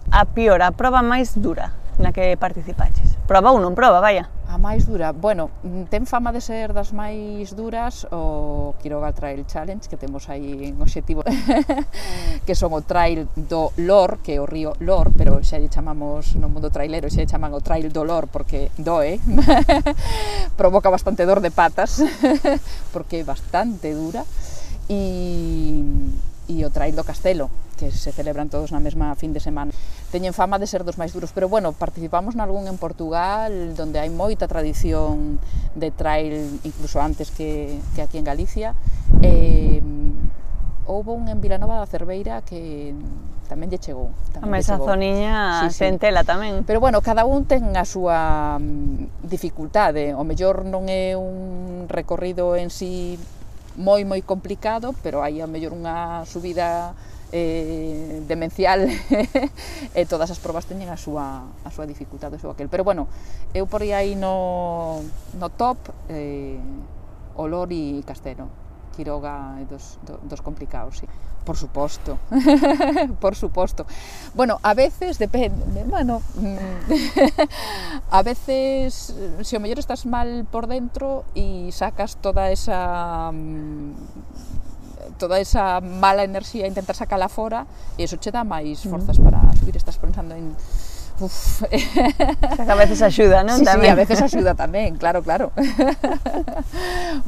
A 0.09 0.25
pior, 0.25 0.61
a 0.61 0.73
proba 0.73 1.05
máis 1.05 1.37
dura 1.37 1.73
na 2.01 2.09
que 2.09 2.33
participaches. 2.37 3.17
Proba 3.29 3.53
ou 3.53 3.61
non 3.61 3.77
proba, 3.77 4.01
vaya. 4.01 4.29
A 4.53 4.59
máis 4.61 4.85
dura, 4.85 5.09
bueno, 5.17 5.49
mm, 5.65 5.89
ten 5.89 6.05
fama 6.05 6.29
de 6.29 6.37
ser 6.37 6.77
das 6.77 6.93
máis 6.93 7.57
duras 7.57 8.05
o 8.13 8.77
Quiroga 8.77 9.09
Trail 9.09 9.41
Challenge 9.49 9.81
que 9.89 9.97
temos 9.97 10.29
aí 10.29 10.69
en 10.69 10.77
obxectivo 10.77 11.25
que 12.45 12.53
son 12.53 12.69
o 12.77 12.85
trail 12.85 13.25
do 13.33 13.73
Lor, 13.81 14.21
que 14.21 14.37
é 14.37 14.39
o 14.39 14.45
río 14.45 14.77
Lor, 14.77 15.09
pero 15.17 15.41
xa 15.41 15.57
lle 15.57 15.73
chamamos 15.73 16.37
no 16.37 16.53
mundo 16.53 16.69
trailero, 16.69 17.09
xa 17.09 17.25
lle 17.25 17.31
chaman 17.33 17.49
o 17.49 17.65
trail 17.65 17.89
do 17.89 18.05
Lor 18.05 18.29
porque 18.29 18.69
doe, 18.77 19.17
provoca 20.61 20.93
bastante 20.93 21.25
dor 21.25 21.41
de 21.41 21.49
patas, 21.49 22.05
porque 22.93 23.25
é 23.25 23.25
bastante 23.25 23.89
dura, 23.89 24.21
e, 24.85 25.81
e 26.45 26.61
o 26.61 26.69
trail 26.69 26.93
do 26.93 27.01
Castelo, 27.01 27.49
que 27.83 27.91
se 27.91 28.11
celebran 28.11 28.47
todos 28.47 28.71
na 28.71 28.79
mesma 28.79 29.11
fin 29.19 29.35
de 29.35 29.43
semana. 29.43 29.75
Teñen 30.07 30.31
fama 30.31 30.55
de 30.55 30.67
ser 30.67 30.87
dos 30.87 30.95
máis 30.95 31.11
duros, 31.11 31.35
pero 31.35 31.51
bueno, 31.51 31.75
participamos 31.75 32.39
nalgún 32.39 32.71
en 32.71 32.79
Portugal, 32.79 33.75
donde 33.75 33.99
hai 33.99 34.07
moita 34.07 34.47
tradición 34.47 35.43
de 35.75 35.91
trail, 35.91 36.63
incluso 36.63 37.03
antes 37.03 37.31
que, 37.35 37.75
que 37.95 38.01
aquí 38.01 38.15
en 38.15 38.25
Galicia. 38.25 38.71
Eh, 39.19 39.83
houve 40.87 41.11
un 41.11 41.27
en 41.27 41.39
Vilanova 41.39 41.79
da 41.79 41.87
Cerveira 41.87 42.43
que 42.43 42.95
tamén 43.51 43.67
lle 43.67 43.79
chegou. 43.79 44.15
Tamén 44.31 44.55
a 44.55 44.63
esa 44.63 44.79
zoniña 44.79 45.67
sí, 45.67 45.75
sí. 45.75 45.87
sí. 45.91 46.23
tamén. 46.23 46.63
Pero 46.63 46.79
bueno, 46.79 47.03
cada 47.03 47.27
un 47.27 47.43
ten 47.43 47.75
a 47.75 47.83
súa 47.83 48.59
mm, 48.59 49.27
dificultade. 49.27 50.15
O 50.15 50.23
mellor 50.23 50.63
non 50.63 50.87
é 50.87 51.19
un 51.19 51.87
recorrido 51.91 52.55
en 52.55 52.71
sí 52.71 53.19
moi 53.75 54.05
moi 54.05 54.21
complicado, 54.21 54.93
pero 55.01 55.25
hai 55.25 55.41
a 55.41 55.47
mellor 55.49 55.73
unha 55.73 56.23
subida 56.29 56.93
eh, 57.33 58.21
demencial 58.29 58.85
e 58.85 58.93
eh, 59.97 60.05
todas 60.05 60.29
as 60.29 60.37
probas 60.37 60.69
teñen 60.69 60.93
a 60.93 60.97
súa, 61.01 61.49
a 61.65 61.69
súa 61.73 61.89
dificultade, 61.89 62.37
o 62.37 62.39
seu 62.39 62.53
aquel. 62.53 62.69
Pero 62.69 62.85
bueno, 62.85 63.09
eu 63.57 63.65
por 63.65 63.81
aí 63.81 64.13
no, 64.13 65.01
no 65.41 65.49
top 65.49 65.81
eh, 66.13 66.61
Olor 67.33 67.73
e 67.73 68.05
Castelo. 68.05 68.61
Quiroga 68.93 69.57
é 69.57 69.65
dos, 69.65 69.97
dos 70.05 70.45
complicados, 70.45 71.01
sí. 71.01 71.09
Por 71.43 71.57
suposto, 71.57 72.21
por 73.19 73.33
suposto. 73.35 73.89
Bueno, 74.37 74.61
a 74.61 74.77
veces 74.77 75.17
depende, 75.17 75.83
bueno, 75.89 76.21
mm, 76.37 76.93
a 78.11 78.21
veces 78.21 79.17
se 79.41 79.57
o 79.57 79.59
mellor 79.59 79.81
estás 79.81 80.05
mal 80.05 80.45
por 80.45 80.69
dentro 80.69 81.25
e 81.33 81.73
sacas 81.73 82.21
toda 82.21 82.53
esa 82.53 83.33
mm, 83.33 84.72
toda 85.13 85.39
esa 85.39 85.81
mala 85.81 86.23
enerxía 86.23 86.67
intentar 86.67 86.95
sacala 86.95 87.29
fora 87.29 87.65
e 87.97 88.03
iso 88.03 88.17
che 88.19 88.31
dá 88.31 88.43
máis 88.43 88.83
mm. 88.85 88.89
forzas 88.89 89.17
para 89.19 89.39
subir, 89.57 89.75
estás 89.77 89.97
pensando 89.97 90.35
en 90.35 90.55
Uf. 91.19 91.63
a 92.69 92.75
veces 92.75 93.01
axuda, 93.01 93.43
non? 93.43 93.59
Sí, 93.61 93.65
tamén. 93.65 93.85
sí, 93.85 93.93
a 93.93 93.95
veces 93.95 94.19
axuda 94.21 94.57
tamén, 94.63 94.97
claro, 94.97 95.21
claro. 95.21 95.53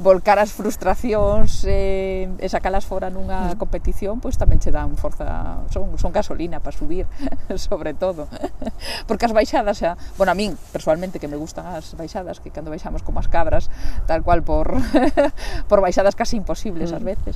Volcar 0.02 0.42
as 0.42 0.50
frustracións 0.50 1.64
eh, 1.70 2.26
e 2.42 2.48
sacalas 2.50 2.90
fora 2.90 3.14
nunha 3.14 3.54
mm. 3.54 3.62
competición, 3.62 4.18
pois 4.18 4.42
tamén 4.42 4.58
che 4.58 4.74
dan 4.74 4.98
forza, 4.98 5.62
son, 5.70 6.02
son 6.02 6.10
gasolina 6.10 6.60
para 6.66 6.74
subir, 6.74 7.06
sobre 7.62 7.94
todo. 7.94 8.26
Porque 9.06 9.30
as 9.30 9.34
baixadas, 9.38 9.78
xa, 9.78 9.94
bueno, 10.18 10.34
a 10.34 10.38
min, 10.38 10.58
personalmente, 10.74 11.22
que 11.22 11.30
me 11.30 11.38
gustan 11.38 11.70
as 11.70 11.94
baixadas, 11.94 12.42
que 12.42 12.50
cando 12.50 12.74
baixamos 12.74 13.06
como 13.06 13.22
as 13.22 13.30
cabras, 13.30 13.70
tal 14.10 14.26
cual 14.26 14.42
por, 14.42 14.74
por 15.70 15.80
baixadas 15.86 16.18
casi 16.18 16.42
imposibles 16.42 16.90
mm. 16.90 16.98
ás 16.98 17.04
veces 17.06 17.36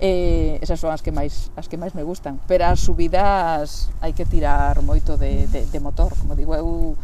eh, 0.00 0.58
esas 0.62 0.78
son 0.78 0.94
as 0.94 1.02
que 1.02 1.10
máis 1.10 1.50
as 1.58 1.66
que 1.66 1.76
máis 1.76 1.94
me 1.94 2.06
gustan, 2.06 2.38
pero 2.46 2.70
as 2.70 2.78
subidas 2.80 3.90
hai 4.00 4.14
que 4.14 4.24
tirar 4.24 4.78
moito 4.82 5.18
de, 5.18 5.46
de, 5.50 5.66
de 5.66 5.78
motor, 5.82 6.14
como 6.14 6.38
digo 6.38 6.54
eu 6.54 6.94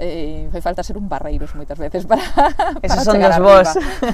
eh, 0.00 0.48
fai 0.50 0.64
falta 0.64 0.82
ser 0.82 0.96
un 0.96 1.12
barreiros 1.12 1.52
moitas 1.54 1.76
veces 1.76 2.08
para, 2.08 2.24
para 2.80 3.04
son 3.04 3.20
dos 3.20 3.38
vos, 3.38 3.68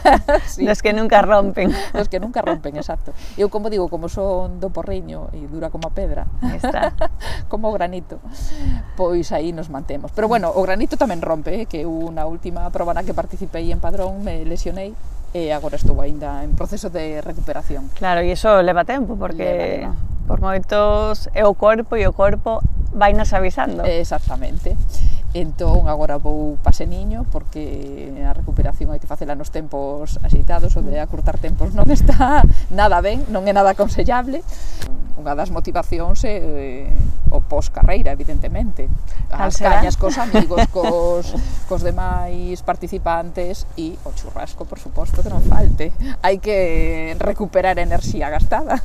sí. 0.50 0.66
dos 0.66 0.82
que 0.82 0.92
nunca 0.92 1.22
rompen. 1.22 1.70
Dos 1.94 2.10
que 2.10 2.18
nunca 2.18 2.42
rompen, 2.42 2.76
exacto. 2.76 3.14
Eu, 3.38 3.48
como 3.48 3.70
digo, 3.70 3.88
como 3.88 4.10
son 4.10 4.58
do 4.58 4.74
porriño 4.74 5.30
e 5.30 5.46
dura 5.46 5.70
como 5.70 5.86
a 5.86 5.94
pedra, 5.94 6.26
Está. 6.58 6.92
como 7.48 7.70
o 7.70 7.72
granito, 7.72 8.18
pois 8.98 9.30
aí 9.30 9.54
nos 9.54 9.70
mantemos. 9.70 10.10
Pero 10.10 10.26
bueno, 10.26 10.50
o 10.50 10.60
granito 10.66 10.98
tamén 10.98 11.22
rompe, 11.22 11.54
eh, 11.54 11.64
que 11.70 11.86
eu 11.86 12.10
na 12.10 12.26
última 12.26 12.66
proba 12.74 12.90
na 12.90 13.06
que 13.06 13.14
participei 13.14 13.70
en 13.70 13.78
Padrón 13.78 14.26
me 14.26 14.42
lesionei, 14.42 14.90
e 15.36 15.52
agora 15.52 15.76
estou 15.76 16.00
aínda 16.00 16.40
en 16.40 16.56
proceso 16.56 16.88
de 16.88 17.20
recuperación. 17.20 17.92
Claro, 17.92 18.24
e 18.24 18.32
iso 18.32 18.48
leva 18.64 18.88
tempo 18.88 19.20
porque 19.20 19.44
leva, 19.44 19.92
leva. 19.92 20.24
por 20.24 20.40
moitos 20.40 21.28
é 21.36 21.44
o 21.44 21.52
corpo 21.52 22.00
e 22.00 22.08
o 22.08 22.16
corpo 22.16 22.64
vai 22.96 23.12
nos 23.12 23.36
avisando. 23.36 23.84
Exactamente. 23.84 24.72
Entón, 25.36 25.84
agora 25.92 26.16
vou 26.16 26.56
pase 26.64 26.88
niño, 26.88 27.28
porque 27.28 28.08
a 28.24 28.32
recuperación 28.32 28.88
hai 28.88 28.96
que 28.96 29.04
facela 29.04 29.36
nos 29.36 29.52
tempos 29.52 30.16
axeitados, 30.24 30.72
o 30.72 30.80
de 30.80 30.96
acurtar 30.96 31.36
tempos 31.36 31.76
non 31.76 31.84
está 31.92 32.40
nada 32.72 33.04
ben, 33.04 33.20
non 33.28 33.44
é 33.44 33.52
nada 33.52 33.76
aconsellable 33.76 34.40
unha 35.16 35.32
das 35.32 35.48
motivacións 35.48 36.24
é 36.28 36.36
eh, 36.36 37.32
o 37.32 37.40
pós 37.40 37.72
carreira, 37.72 38.12
evidentemente. 38.12 38.88
As 39.32 39.56
cañas 39.56 39.96
cos 39.96 40.20
amigos, 40.20 40.60
cos, 40.76 41.32
cos 41.66 41.82
demais 41.82 42.60
participantes 42.62 43.66
e 43.80 43.96
o 44.04 44.12
churrasco, 44.12 44.68
por 44.68 44.78
suposto, 44.78 45.24
que 45.24 45.32
non 45.32 45.40
falte. 45.40 45.90
Hai 46.20 46.36
que 46.36 47.16
recuperar 47.16 47.80
a 47.80 47.82
enerxía 47.82 48.28
gastada. 48.28 48.76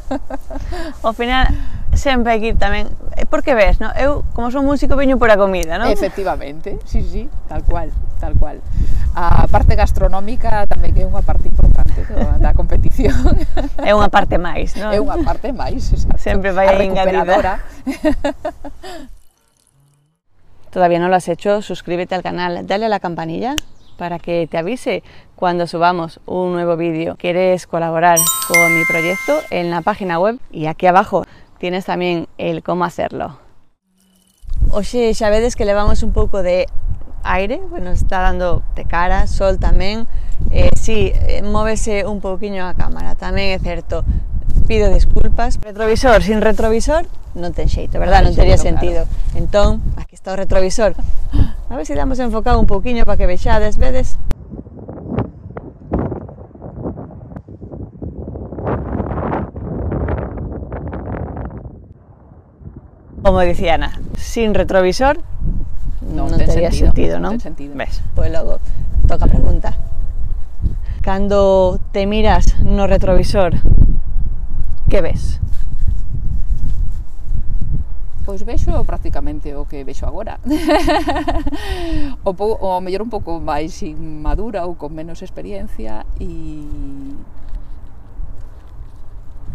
Ao 1.03 1.11
final, 1.11 1.51
sempre 1.93 2.39
que 2.39 2.55
ir 2.55 2.57
tamén, 2.57 2.89
eh, 3.19 3.27
porque 3.27 3.53
ves, 3.53 3.79
no? 3.79 3.91
eu 3.99 4.23
como 4.31 4.51
son 4.51 4.63
músico 4.63 4.95
veño 4.95 5.19
por 5.19 5.29
a 5.29 5.37
comida, 5.37 5.77
non? 5.77 5.91
Efectivamente, 5.91 6.79
sí, 6.87 7.03
sí, 7.03 7.27
tal 7.51 7.63
cual, 7.63 7.91
tal 8.19 8.35
cual. 8.39 8.63
A 9.11 9.47
parte 9.51 9.75
gastronómica 9.75 10.67
tamén 10.71 10.95
é 10.95 11.03
unha 11.03 11.19
parte 11.21 11.51
importante 11.51 12.07
da 12.39 12.55
competición. 12.55 13.15
É 13.81 13.91
unha 13.91 14.07
parte 14.07 14.37
máis, 14.37 14.77
non? 14.77 14.93
É 14.93 14.99
unha 15.01 15.19
parte 15.25 15.51
máis, 15.51 15.91
exacto. 15.91 16.21
Sempre 16.21 16.55
vai 16.55 16.69
a 16.69 16.77
engadida. 16.79 17.59
Todavía 20.71 20.99
no 20.99 21.09
lo 21.09 21.15
has 21.19 21.27
hecho, 21.27 21.61
suscríbete 21.61 22.15
al 22.15 22.23
canal, 22.23 22.65
dale 22.65 22.85
a 22.85 22.89
la 22.89 23.03
campanilla 23.03 23.55
para 23.97 24.19
que 24.19 24.47
te 24.49 24.57
avise 24.57 25.03
cuando 25.35 25.67
subamos 25.67 26.21
un 26.25 26.53
nuevo 26.53 26.77
vídeo. 26.77 27.17
¿Quieres 27.19 27.67
colaborar 27.67 28.17
con 28.47 28.77
mi 28.77 28.85
proyecto? 28.85 29.39
En 29.51 29.69
la 29.69 29.81
página 29.81 30.17
web 30.17 30.39
y 30.49 30.67
aquí 30.67 30.87
abajo 30.87 31.23
tienes 31.61 31.85
también 31.85 32.27
el 32.39 32.63
cómo 32.63 32.85
hacerlo. 32.85 33.37
Oxe, 34.73 35.13
xa 35.13 35.29
vedes 35.29 35.53
que 35.55 35.63
levamos 35.63 36.01
un 36.01 36.09
pouco 36.09 36.41
de 36.41 36.65
aire, 37.21 37.61
bueno, 37.69 37.91
está 37.91 38.19
dando 38.19 38.63
de 38.73 38.83
cara, 38.89 39.29
sol 39.29 39.61
tamén, 39.61 40.09
eh, 40.49 40.73
sí, 40.73 41.13
eh, 41.13 41.45
móvese 41.45 42.09
un 42.09 42.17
pouquiño 42.17 42.65
a 42.65 42.73
cámara, 42.73 43.13
tamén 43.13 43.53
é 43.53 43.61
certo, 43.61 44.01
pido 44.65 44.89
disculpas. 44.89 45.61
Retrovisor 45.61 46.25
sin 46.25 46.41
retrovisor 46.41 47.05
non 47.37 47.53
ten 47.53 47.69
xeito, 47.69 48.01
verdad? 48.01 48.25
Non 48.25 48.33
teria 48.33 48.57
sentido. 48.57 49.05
Entón, 49.37 49.85
aquí 50.01 50.17
está 50.17 50.33
o 50.33 50.37
retrovisor. 50.41 50.97
A 51.69 51.77
ver 51.77 51.85
se 51.85 51.93
si 51.93 51.99
damos 52.01 52.17
enfocado 52.17 52.57
un 52.57 52.65
pouquiño 52.65 53.05
para 53.05 53.21
que 53.21 53.29
vexades, 53.29 53.77
vedes? 53.77 54.17
como 63.31 63.39
decía 63.39 63.75
Ana, 63.75 63.97
sin 64.17 64.53
retrovisor 64.53 65.21
no, 66.01 66.27
no 66.27 66.35
ten 66.35 66.47
tería 66.47 66.69
sentido, 66.69 66.87
sentido 66.87 67.19
¿no? 67.21 67.27
no 67.27 67.29
ten 67.29 67.39
sentido. 67.39 67.75
¿Ves? 67.77 68.01
Pues 68.13 68.29
luego 68.29 68.59
toca 69.07 69.25
pregunta. 69.25 69.73
Cuando 71.01 71.79
te 71.93 72.05
miras 72.07 72.59
no 72.59 72.87
retrovisor, 72.87 73.53
¿qué 74.89 74.99
ves? 74.99 75.39
Pois 78.25 78.43
vexo 78.43 78.83
prácticamente 78.83 79.55
o 79.55 79.63
que 79.63 79.85
vexo 79.85 80.07
agora. 80.07 80.37
o, 82.25 82.33
po, 82.33 82.59
o 82.59 82.81
mellor 82.81 83.01
un 83.01 83.09
pouco 83.09 83.39
máis 83.39 83.79
inmadura 83.79 84.67
ou 84.67 84.75
con 84.75 84.91
menos 84.91 85.23
experiencia 85.23 86.03
e 86.19 86.67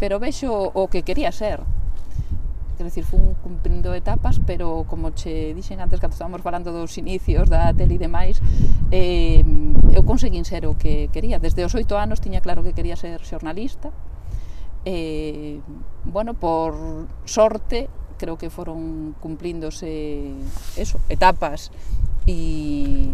pero 0.01 0.17
vexo 0.17 0.49
o 0.49 0.89
que 0.89 1.05
quería 1.05 1.29
ser, 1.29 1.61
Quero 2.77 2.89
dicir, 2.89 3.05
fun 3.05 3.33
cumprindo 3.41 3.91
etapas, 3.97 4.39
pero 4.45 4.85
como 4.87 5.09
che 5.09 5.51
dixen 5.57 5.81
antes 5.81 5.99
cando 5.99 6.13
estábamos 6.13 6.45
falando 6.45 6.69
dos 6.71 6.93
inicios 7.01 7.49
da 7.49 7.73
tele 7.73 7.97
e 7.97 8.03
demais, 8.05 8.37
eh, 8.93 9.41
eu 9.97 10.05
conseguín 10.05 10.45
ser 10.45 10.69
o 10.69 10.77
que 10.77 11.09
quería. 11.09 11.41
Desde 11.41 11.65
os 11.65 11.73
oito 11.73 11.97
anos 11.97 12.21
tiña 12.21 12.37
claro 12.37 12.61
que 12.61 12.77
quería 12.77 12.93
ser 12.93 13.25
xornalista. 13.25 13.89
Eh, 14.85 15.57
bueno, 16.05 16.37
por 16.37 17.09
sorte, 17.25 17.89
creo 18.21 18.37
que 18.37 18.53
foron 18.53 19.17
cumplíndose 19.17 20.37
eso, 20.77 21.01
etapas 21.09 21.73
e, 22.29 23.09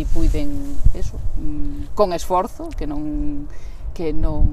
e 0.00 0.02
puiden 0.16 0.80
eso, 0.96 1.20
mm, 1.36 1.92
con 1.92 2.16
esforzo, 2.16 2.72
que 2.72 2.88
non 2.88 3.52
que 3.92 4.16
non 4.16 4.48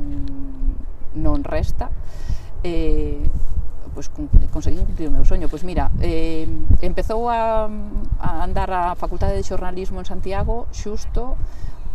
non 1.15 1.39
resta, 1.47 1.87
eh, 2.67 3.23
pois 3.93 4.09
conseguí 4.51 4.79
cumplir 4.81 5.09
o 5.09 5.11
meu 5.11 5.25
soño. 5.25 5.47
Pois 5.49 5.63
mira, 5.63 5.91
eh, 6.01 6.47
empezou 6.81 7.29
a, 7.29 7.69
a 8.19 8.29
andar 8.43 8.71
a 8.71 8.95
Facultade 8.95 9.35
de 9.35 9.43
Xornalismo 9.43 9.99
en 9.99 10.05
Santiago 10.05 10.67
xusto 10.71 11.37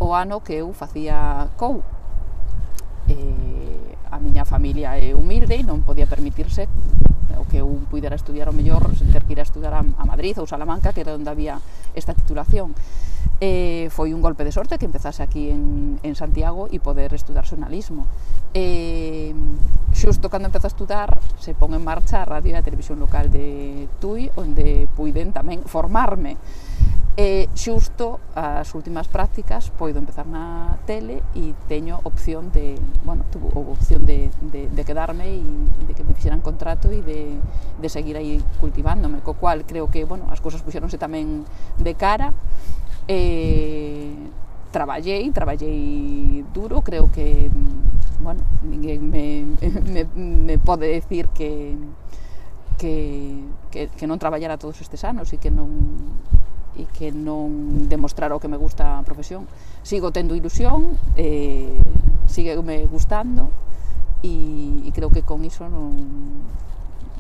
o 0.01 0.15
ano 0.17 0.41
que 0.41 0.61
eu 0.65 0.73
facía 0.73 1.49
COU, 1.57 1.85
eh, 3.11 4.11
a 4.11 4.19
miña 4.19 4.45
familia 4.45 4.99
é 4.99 5.15
humilde 5.15 5.55
e 5.55 5.63
non 5.63 5.83
podía 5.87 6.07
permitirse 6.07 6.67
eh, 6.67 7.39
o 7.39 7.47
que 7.47 7.63
un 7.63 7.87
pudera 7.87 8.19
estudiar 8.19 8.51
o 8.51 8.55
mellor 8.55 8.95
sen 8.99 9.11
ter 9.11 9.23
que 9.27 9.35
ir 9.35 9.41
a 9.43 9.47
estudar 9.47 9.75
a, 9.75 9.83
a 9.83 10.05
Madrid 10.07 10.35
ou 10.39 10.47
Salamanca, 10.47 10.95
que 10.95 11.03
era 11.03 11.15
onde 11.15 11.31
había 11.31 11.63
esta 11.95 12.15
titulación. 12.15 12.75
Eh, 13.41 13.89
foi 13.89 14.13
un 14.13 14.21
golpe 14.21 14.45
de 14.45 14.53
sorte 14.53 14.77
que 14.77 14.85
empezase 14.85 15.25
aquí 15.25 15.49
en, 15.49 15.97
en 16.05 16.13
Santiago 16.13 16.69
e 16.69 16.77
poder 16.77 17.17
estudar 17.17 17.49
xornalismo. 17.49 18.05
Eh, 18.53 19.33
xusto 19.97 20.29
cando 20.29 20.53
empezo 20.53 20.69
a 20.69 20.75
estudar 20.75 21.11
se 21.41 21.57
pon 21.57 21.73
en 21.73 21.81
marcha 21.81 22.21
a 22.21 22.29
radio 22.29 22.53
e 22.53 22.61
a 22.61 22.67
televisión 22.67 23.01
local 23.01 23.33
de 23.33 23.89
Tui, 23.97 24.29
onde 24.37 24.91
puiden 24.93 25.33
tamén 25.33 25.65
formarme 25.65 26.37
E 27.19 27.51
xusto 27.59 28.23
as 28.39 28.71
últimas 28.73 29.11
prácticas 29.11 29.69
poido 29.75 29.99
empezar 29.99 30.31
na 30.31 30.79
tele 30.87 31.27
e 31.35 31.59
teño 31.67 31.99
opción 32.07 32.55
de, 32.55 32.79
bueno, 33.03 33.27
tuvo 33.35 33.51
opción 33.75 34.07
de, 34.07 34.31
de, 34.39 34.71
de 34.71 34.83
quedarme 34.87 35.27
e 35.27 35.43
de 35.91 35.93
que 35.93 36.07
me 36.07 36.15
fixeran 36.15 36.39
contrato 36.39 36.87
e 36.95 37.03
de, 37.03 37.35
de 37.83 37.89
seguir 37.91 38.15
aí 38.15 38.39
cultivándome, 38.63 39.27
co 39.27 39.35
cual 39.35 39.67
creo 39.67 39.91
que, 39.91 40.07
bueno, 40.07 40.31
as 40.31 40.39
cousas 40.39 40.63
puxeronse 40.63 41.03
tamén 41.03 41.43
de 41.83 41.93
cara. 41.99 42.31
E 43.11 44.15
traballei, 44.71 45.35
traballei 45.35 46.47
duro, 46.55 46.81
creo 46.87 47.11
que, 47.11 47.51
bueno, 48.23 48.41
ninguén 48.63 49.03
me, 49.03 49.51
me, 49.93 50.07
me 50.15 50.57
pode 50.63 50.87
decir 50.87 51.27
que, 51.35 51.75
que, 52.79 53.43
que, 53.75 53.91
que 53.91 54.07
non 54.07 54.23
traballara 54.23 54.63
todos 54.63 54.79
estes 54.79 55.03
anos 55.03 55.35
e 55.35 55.43
que 55.43 55.51
non 55.51 55.69
e 56.81 56.89
que 56.97 57.13
non 57.13 57.85
demostrar 57.93 58.33
o 58.33 58.41
que 58.41 58.49
me 58.49 58.57
gusta 58.57 58.97
a 58.97 59.05
profesión. 59.05 59.45
Sigo 59.85 60.09
tendo 60.17 60.33
ilusión, 60.33 60.97
eh, 61.21 61.77
sigue 62.25 62.57
me 62.65 62.89
gustando 62.89 63.53
e, 64.25 64.81
e 64.85 64.91
creo 64.97 65.13
que 65.13 65.21
con 65.21 65.45
iso 65.45 65.69
non 65.69 65.93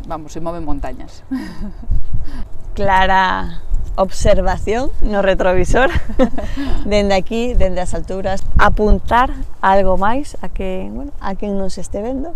vamos, 0.08 0.32
se 0.32 0.40
moven 0.40 0.64
montañas. 0.64 1.22
Clara 2.74 3.60
observación 3.96 4.90
no 5.02 5.20
retrovisor 5.20 5.90
dende 6.84 7.14
aquí, 7.14 7.54
dende 7.54 7.80
as 7.80 7.92
alturas, 7.92 8.40
apuntar 8.56 9.34
algo 9.60 10.00
máis 10.00 10.40
a 10.40 10.48
que, 10.48 10.88
bueno, 10.88 11.12
a 11.20 11.34
quen 11.36 11.58
nos 11.58 11.76
este 11.76 12.00
vendo. 12.00 12.32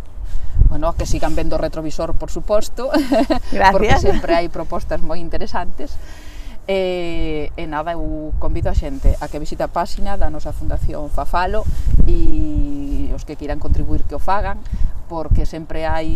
Bueno, 0.68 0.92
que 0.94 1.06
sigan 1.06 1.34
vendo 1.34 1.58
retrovisor, 1.58 2.14
por 2.14 2.30
suposto, 2.30 2.90
Gracias. 3.52 3.72
porque 3.72 3.96
sempre 3.98 4.34
hai 4.36 4.48
propostas 4.52 5.00
moi 5.00 5.18
interesantes. 5.22 5.96
E, 6.66 7.52
e 7.56 7.66
nada, 7.68 7.92
eu 7.92 8.32
convido 8.40 8.72
a 8.72 8.74
xente 8.74 9.12
a 9.20 9.28
que 9.28 9.36
visite 9.36 9.60
a 9.60 9.68
páxina 9.68 10.16
da 10.16 10.32
nosa 10.32 10.56
Fundación 10.56 11.12
Fafalo 11.12 11.60
e 12.08 13.12
os 13.12 13.28
que 13.28 13.36
queiran 13.36 13.60
contribuir 13.60 14.08
que 14.08 14.16
o 14.16 14.22
fagan 14.22 14.64
porque 15.04 15.44
sempre 15.44 15.84
hai 15.84 16.08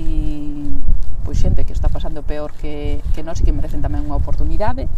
pois 1.21 1.37
xente 1.37 1.69
que 1.69 1.77
está 1.77 1.93
pasando 1.93 2.25
peor 2.25 2.57
que, 2.57 3.05
que 3.13 3.21
nós 3.21 3.41
e 3.41 3.45
que 3.45 3.53
merecen 3.53 3.85
tamén 3.85 4.09
unha 4.09 4.17
oportunidade. 4.17 4.89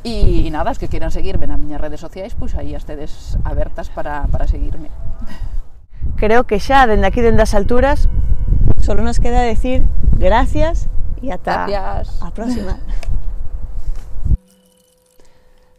E, 0.00 0.48
e 0.48 0.48
nada, 0.48 0.72
os 0.72 0.80
que 0.80 0.88
queiran 0.88 1.12
seguirme 1.12 1.44
nas 1.44 1.60
miñas 1.60 1.76
redes 1.76 2.00
sociais 2.00 2.32
pois 2.32 2.56
aí 2.56 2.72
estedes 2.72 3.36
abertas 3.44 3.92
para, 3.92 4.24
para 4.32 4.48
seguirme. 4.48 4.88
Creo 6.16 6.48
que 6.48 6.56
xa 6.56 6.88
dende 6.88 7.04
aquí, 7.04 7.20
dende 7.20 7.44
as 7.44 7.52
alturas 7.52 8.08
solo 8.80 9.04
nos 9.04 9.20
queda 9.20 9.44
decir 9.44 9.84
gracias 10.16 10.88
e 11.20 11.28
ata 11.28 11.68
gracias. 11.68 12.16
a 12.24 12.32
próxima. 12.32 12.80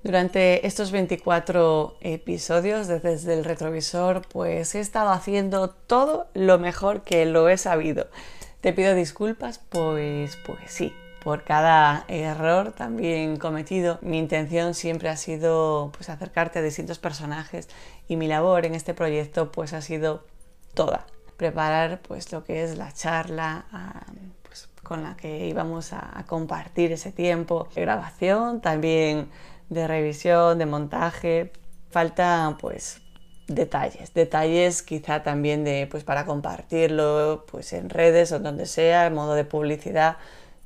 Durante 0.04 0.66
estos 0.66 0.92
24 0.92 1.98
episodios 2.02 2.88
de 2.88 3.00
Desde 3.00 3.36
el 3.36 3.46
Retrovisor, 3.46 4.28
pues 4.28 4.74
he 4.74 4.80
estado 4.80 5.12
haciendo 5.12 5.70
todo 5.70 6.26
lo 6.34 6.58
mejor 6.58 7.04
que 7.04 7.24
lo 7.28 7.48
he 7.50 7.58
sabido. 7.58 8.08
Te 8.62 8.74
pido 8.74 8.96
disculpas, 8.96 9.60
pues, 9.60 10.40
pues 10.44 10.60
sí, 10.66 10.92
por 11.24 11.44
cada 11.44 12.06
error 12.08 12.72
también 12.72 13.38
cometido. 13.38 14.00
Mi 14.02 14.18
intención 14.18 14.74
siempre 14.74 15.08
ha 15.08 15.18
sido 15.18 15.92
pues, 15.96 16.10
acercarte 16.10 16.58
a 16.58 16.64
distintos 16.64 16.98
personajes 16.98 17.70
y 18.08 18.16
mi 18.16 18.28
labor 18.28 18.66
en 18.66 18.74
este 18.74 18.96
proyecto 18.96 19.52
pues, 19.52 19.72
ha 19.74 19.82
sido 19.82 20.26
toda. 20.74 21.06
Preparar 21.38 22.02
pues, 22.02 22.32
lo 22.32 22.44
que 22.44 22.64
es 22.64 22.76
la 22.76 22.92
charla, 22.92 23.66
con 24.92 25.04
la 25.04 25.16
que 25.16 25.48
íbamos 25.48 25.94
a, 25.94 26.26
compartir 26.28 26.92
ese 26.92 27.14
tiempo 27.14 27.70
de 27.74 27.80
grabación, 27.80 28.60
también 28.60 29.30
de 29.70 29.88
revisión, 29.88 30.58
de 30.58 30.66
montaje. 30.66 31.54
Falta 31.92 32.58
pues 32.60 33.00
detalles, 33.48 34.14
detalles 34.14 34.84
quizá 34.84 35.24
también 35.24 35.64
de 35.64 35.88
pues 35.90 36.04
para 36.04 36.26
compartirlo 36.26 37.46
pues 37.50 37.72
en 37.72 37.90
redes 37.90 38.34
o 38.34 38.40
donde 38.40 38.66
sea, 38.66 39.06
en 39.06 39.14
modo 39.14 39.34
de 39.34 39.46
publicidad, 39.46 40.18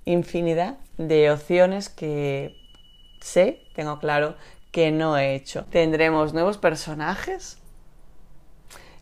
infinidad 0.05 0.79
de 0.97 1.29
opciones 1.29 1.89
que 1.89 2.55
sé, 3.21 3.61
tengo 3.75 3.99
claro 3.99 4.33
que 4.71 4.89
no 4.91 5.19
he 5.19 5.35
hecho. 5.35 5.65
Tendremos 5.65 6.33
nuevos 6.33 6.57
personajes 6.57 7.59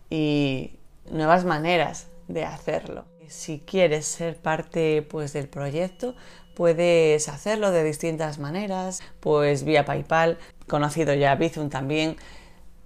y 0.10 0.78
nuevas 1.10 1.46
maneras 1.46 2.08
de 2.28 2.44
hacerlo. 2.44 3.13
Si 3.30 3.60
quieres 3.60 4.06
ser 4.06 4.38
parte 4.38 5.02
pues, 5.02 5.34
del 5.34 5.48
proyecto, 5.48 6.16
puedes 6.56 7.30
hacerlo 7.30 7.72
de 7.72 7.84
distintas 7.84 8.40
maneras, 8.40 9.02
pues 9.20 9.64
vía 9.64 9.86
PayPal, 9.86 10.38
conocido 10.68 11.14
ya 11.14 11.36
Bizum 11.36 11.70
también, 11.70 12.18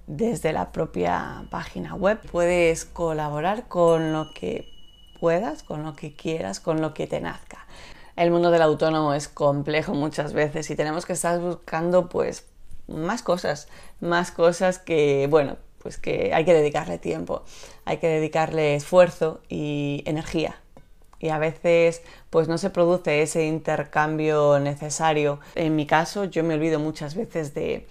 desde 0.07 0.53
la 0.53 0.71
propia 0.71 1.45
página 1.49 1.95
web. 1.95 2.19
Puedes 2.31 2.85
colaborar 2.85 3.67
con 3.67 4.13
lo 4.13 4.33
que 4.33 4.67
puedas, 5.19 5.63
con 5.63 5.83
lo 5.83 5.95
que 5.95 6.15
quieras, 6.15 6.59
con 6.59 6.81
lo 6.81 6.93
que 6.93 7.07
te 7.07 7.19
nazca. 7.19 7.65
El 8.15 8.31
mundo 8.31 8.49
del 8.49 8.61
autónomo 8.61 9.13
es 9.13 9.27
complejo 9.27 9.93
muchas 9.93 10.33
veces 10.33 10.69
y 10.69 10.75
tenemos 10.75 11.05
que 11.05 11.13
estar 11.13 11.39
buscando 11.39 12.09
pues 12.09 12.45
más 12.87 13.21
cosas, 13.21 13.67
más 13.99 14.31
cosas 14.31 14.79
que, 14.79 15.27
bueno, 15.29 15.57
pues 15.87 15.97
que 15.97 16.33
hay 16.33 16.43
que 16.43 16.53
dedicarle 16.53 16.97
tiempo, 16.97 17.45
hay 17.85 17.95
que 17.99 18.09
dedicarle 18.09 18.75
esfuerzo 18.75 19.39
y 19.47 20.03
energía. 20.05 20.59
Y 21.17 21.29
a 21.29 21.37
veces 21.37 22.01
pues 22.29 22.49
no 22.49 22.57
se 22.57 22.71
produce 22.71 23.21
ese 23.21 23.45
intercambio 23.45 24.59
necesario. 24.59 25.39
En 25.55 25.77
mi 25.77 25.85
caso 25.85 26.25
yo 26.25 26.43
me 26.43 26.55
olvido 26.55 26.77
muchas 26.81 27.15
veces 27.15 27.53
de 27.53 27.87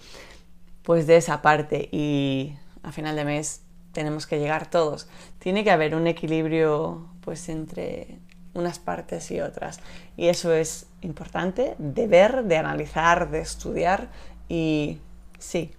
pues 0.83 1.07
de 1.07 1.17
esa 1.17 1.41
parte 1.41 1.89
y 1.91 2.55
a 2.83 2.91
final 2.91 3.15
de 3.15 3.25
mes 3.25 3.61
tenemos 3.93 4.27
que 4.27 4.37
llegar 4.37 4.69
todos. 4.69 5.07
Tiene 5.39 5.63
que 5.63 5.71
haber 5.71 5.95
un 5.95 6.05
equilibrio 6.05 7.09
pues 7.21 7.49
entre 7.49 8.19
unas 8.53 8.77
partes 8.77 9.31
y 9.31 9.41
otras. 9.41 9.79
Y 10.15 10.27
eso 10.27 10.53
es 10.53 10.85
importante 11.01 11.73
de 11.79 12.05
ver, 12.05 12.43
de 12.43 12.57
analizar, 12.57 13.31
de 13.31 13.39
estudiar 13.39 14.09
y 14.47 14.99
sí, 15.39 15.73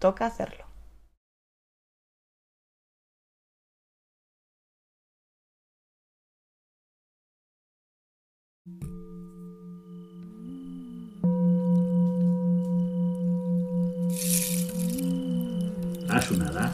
toca 0.00 0.26
hacerlo. 0.26 0.63
Ayunada. 16.14 16.70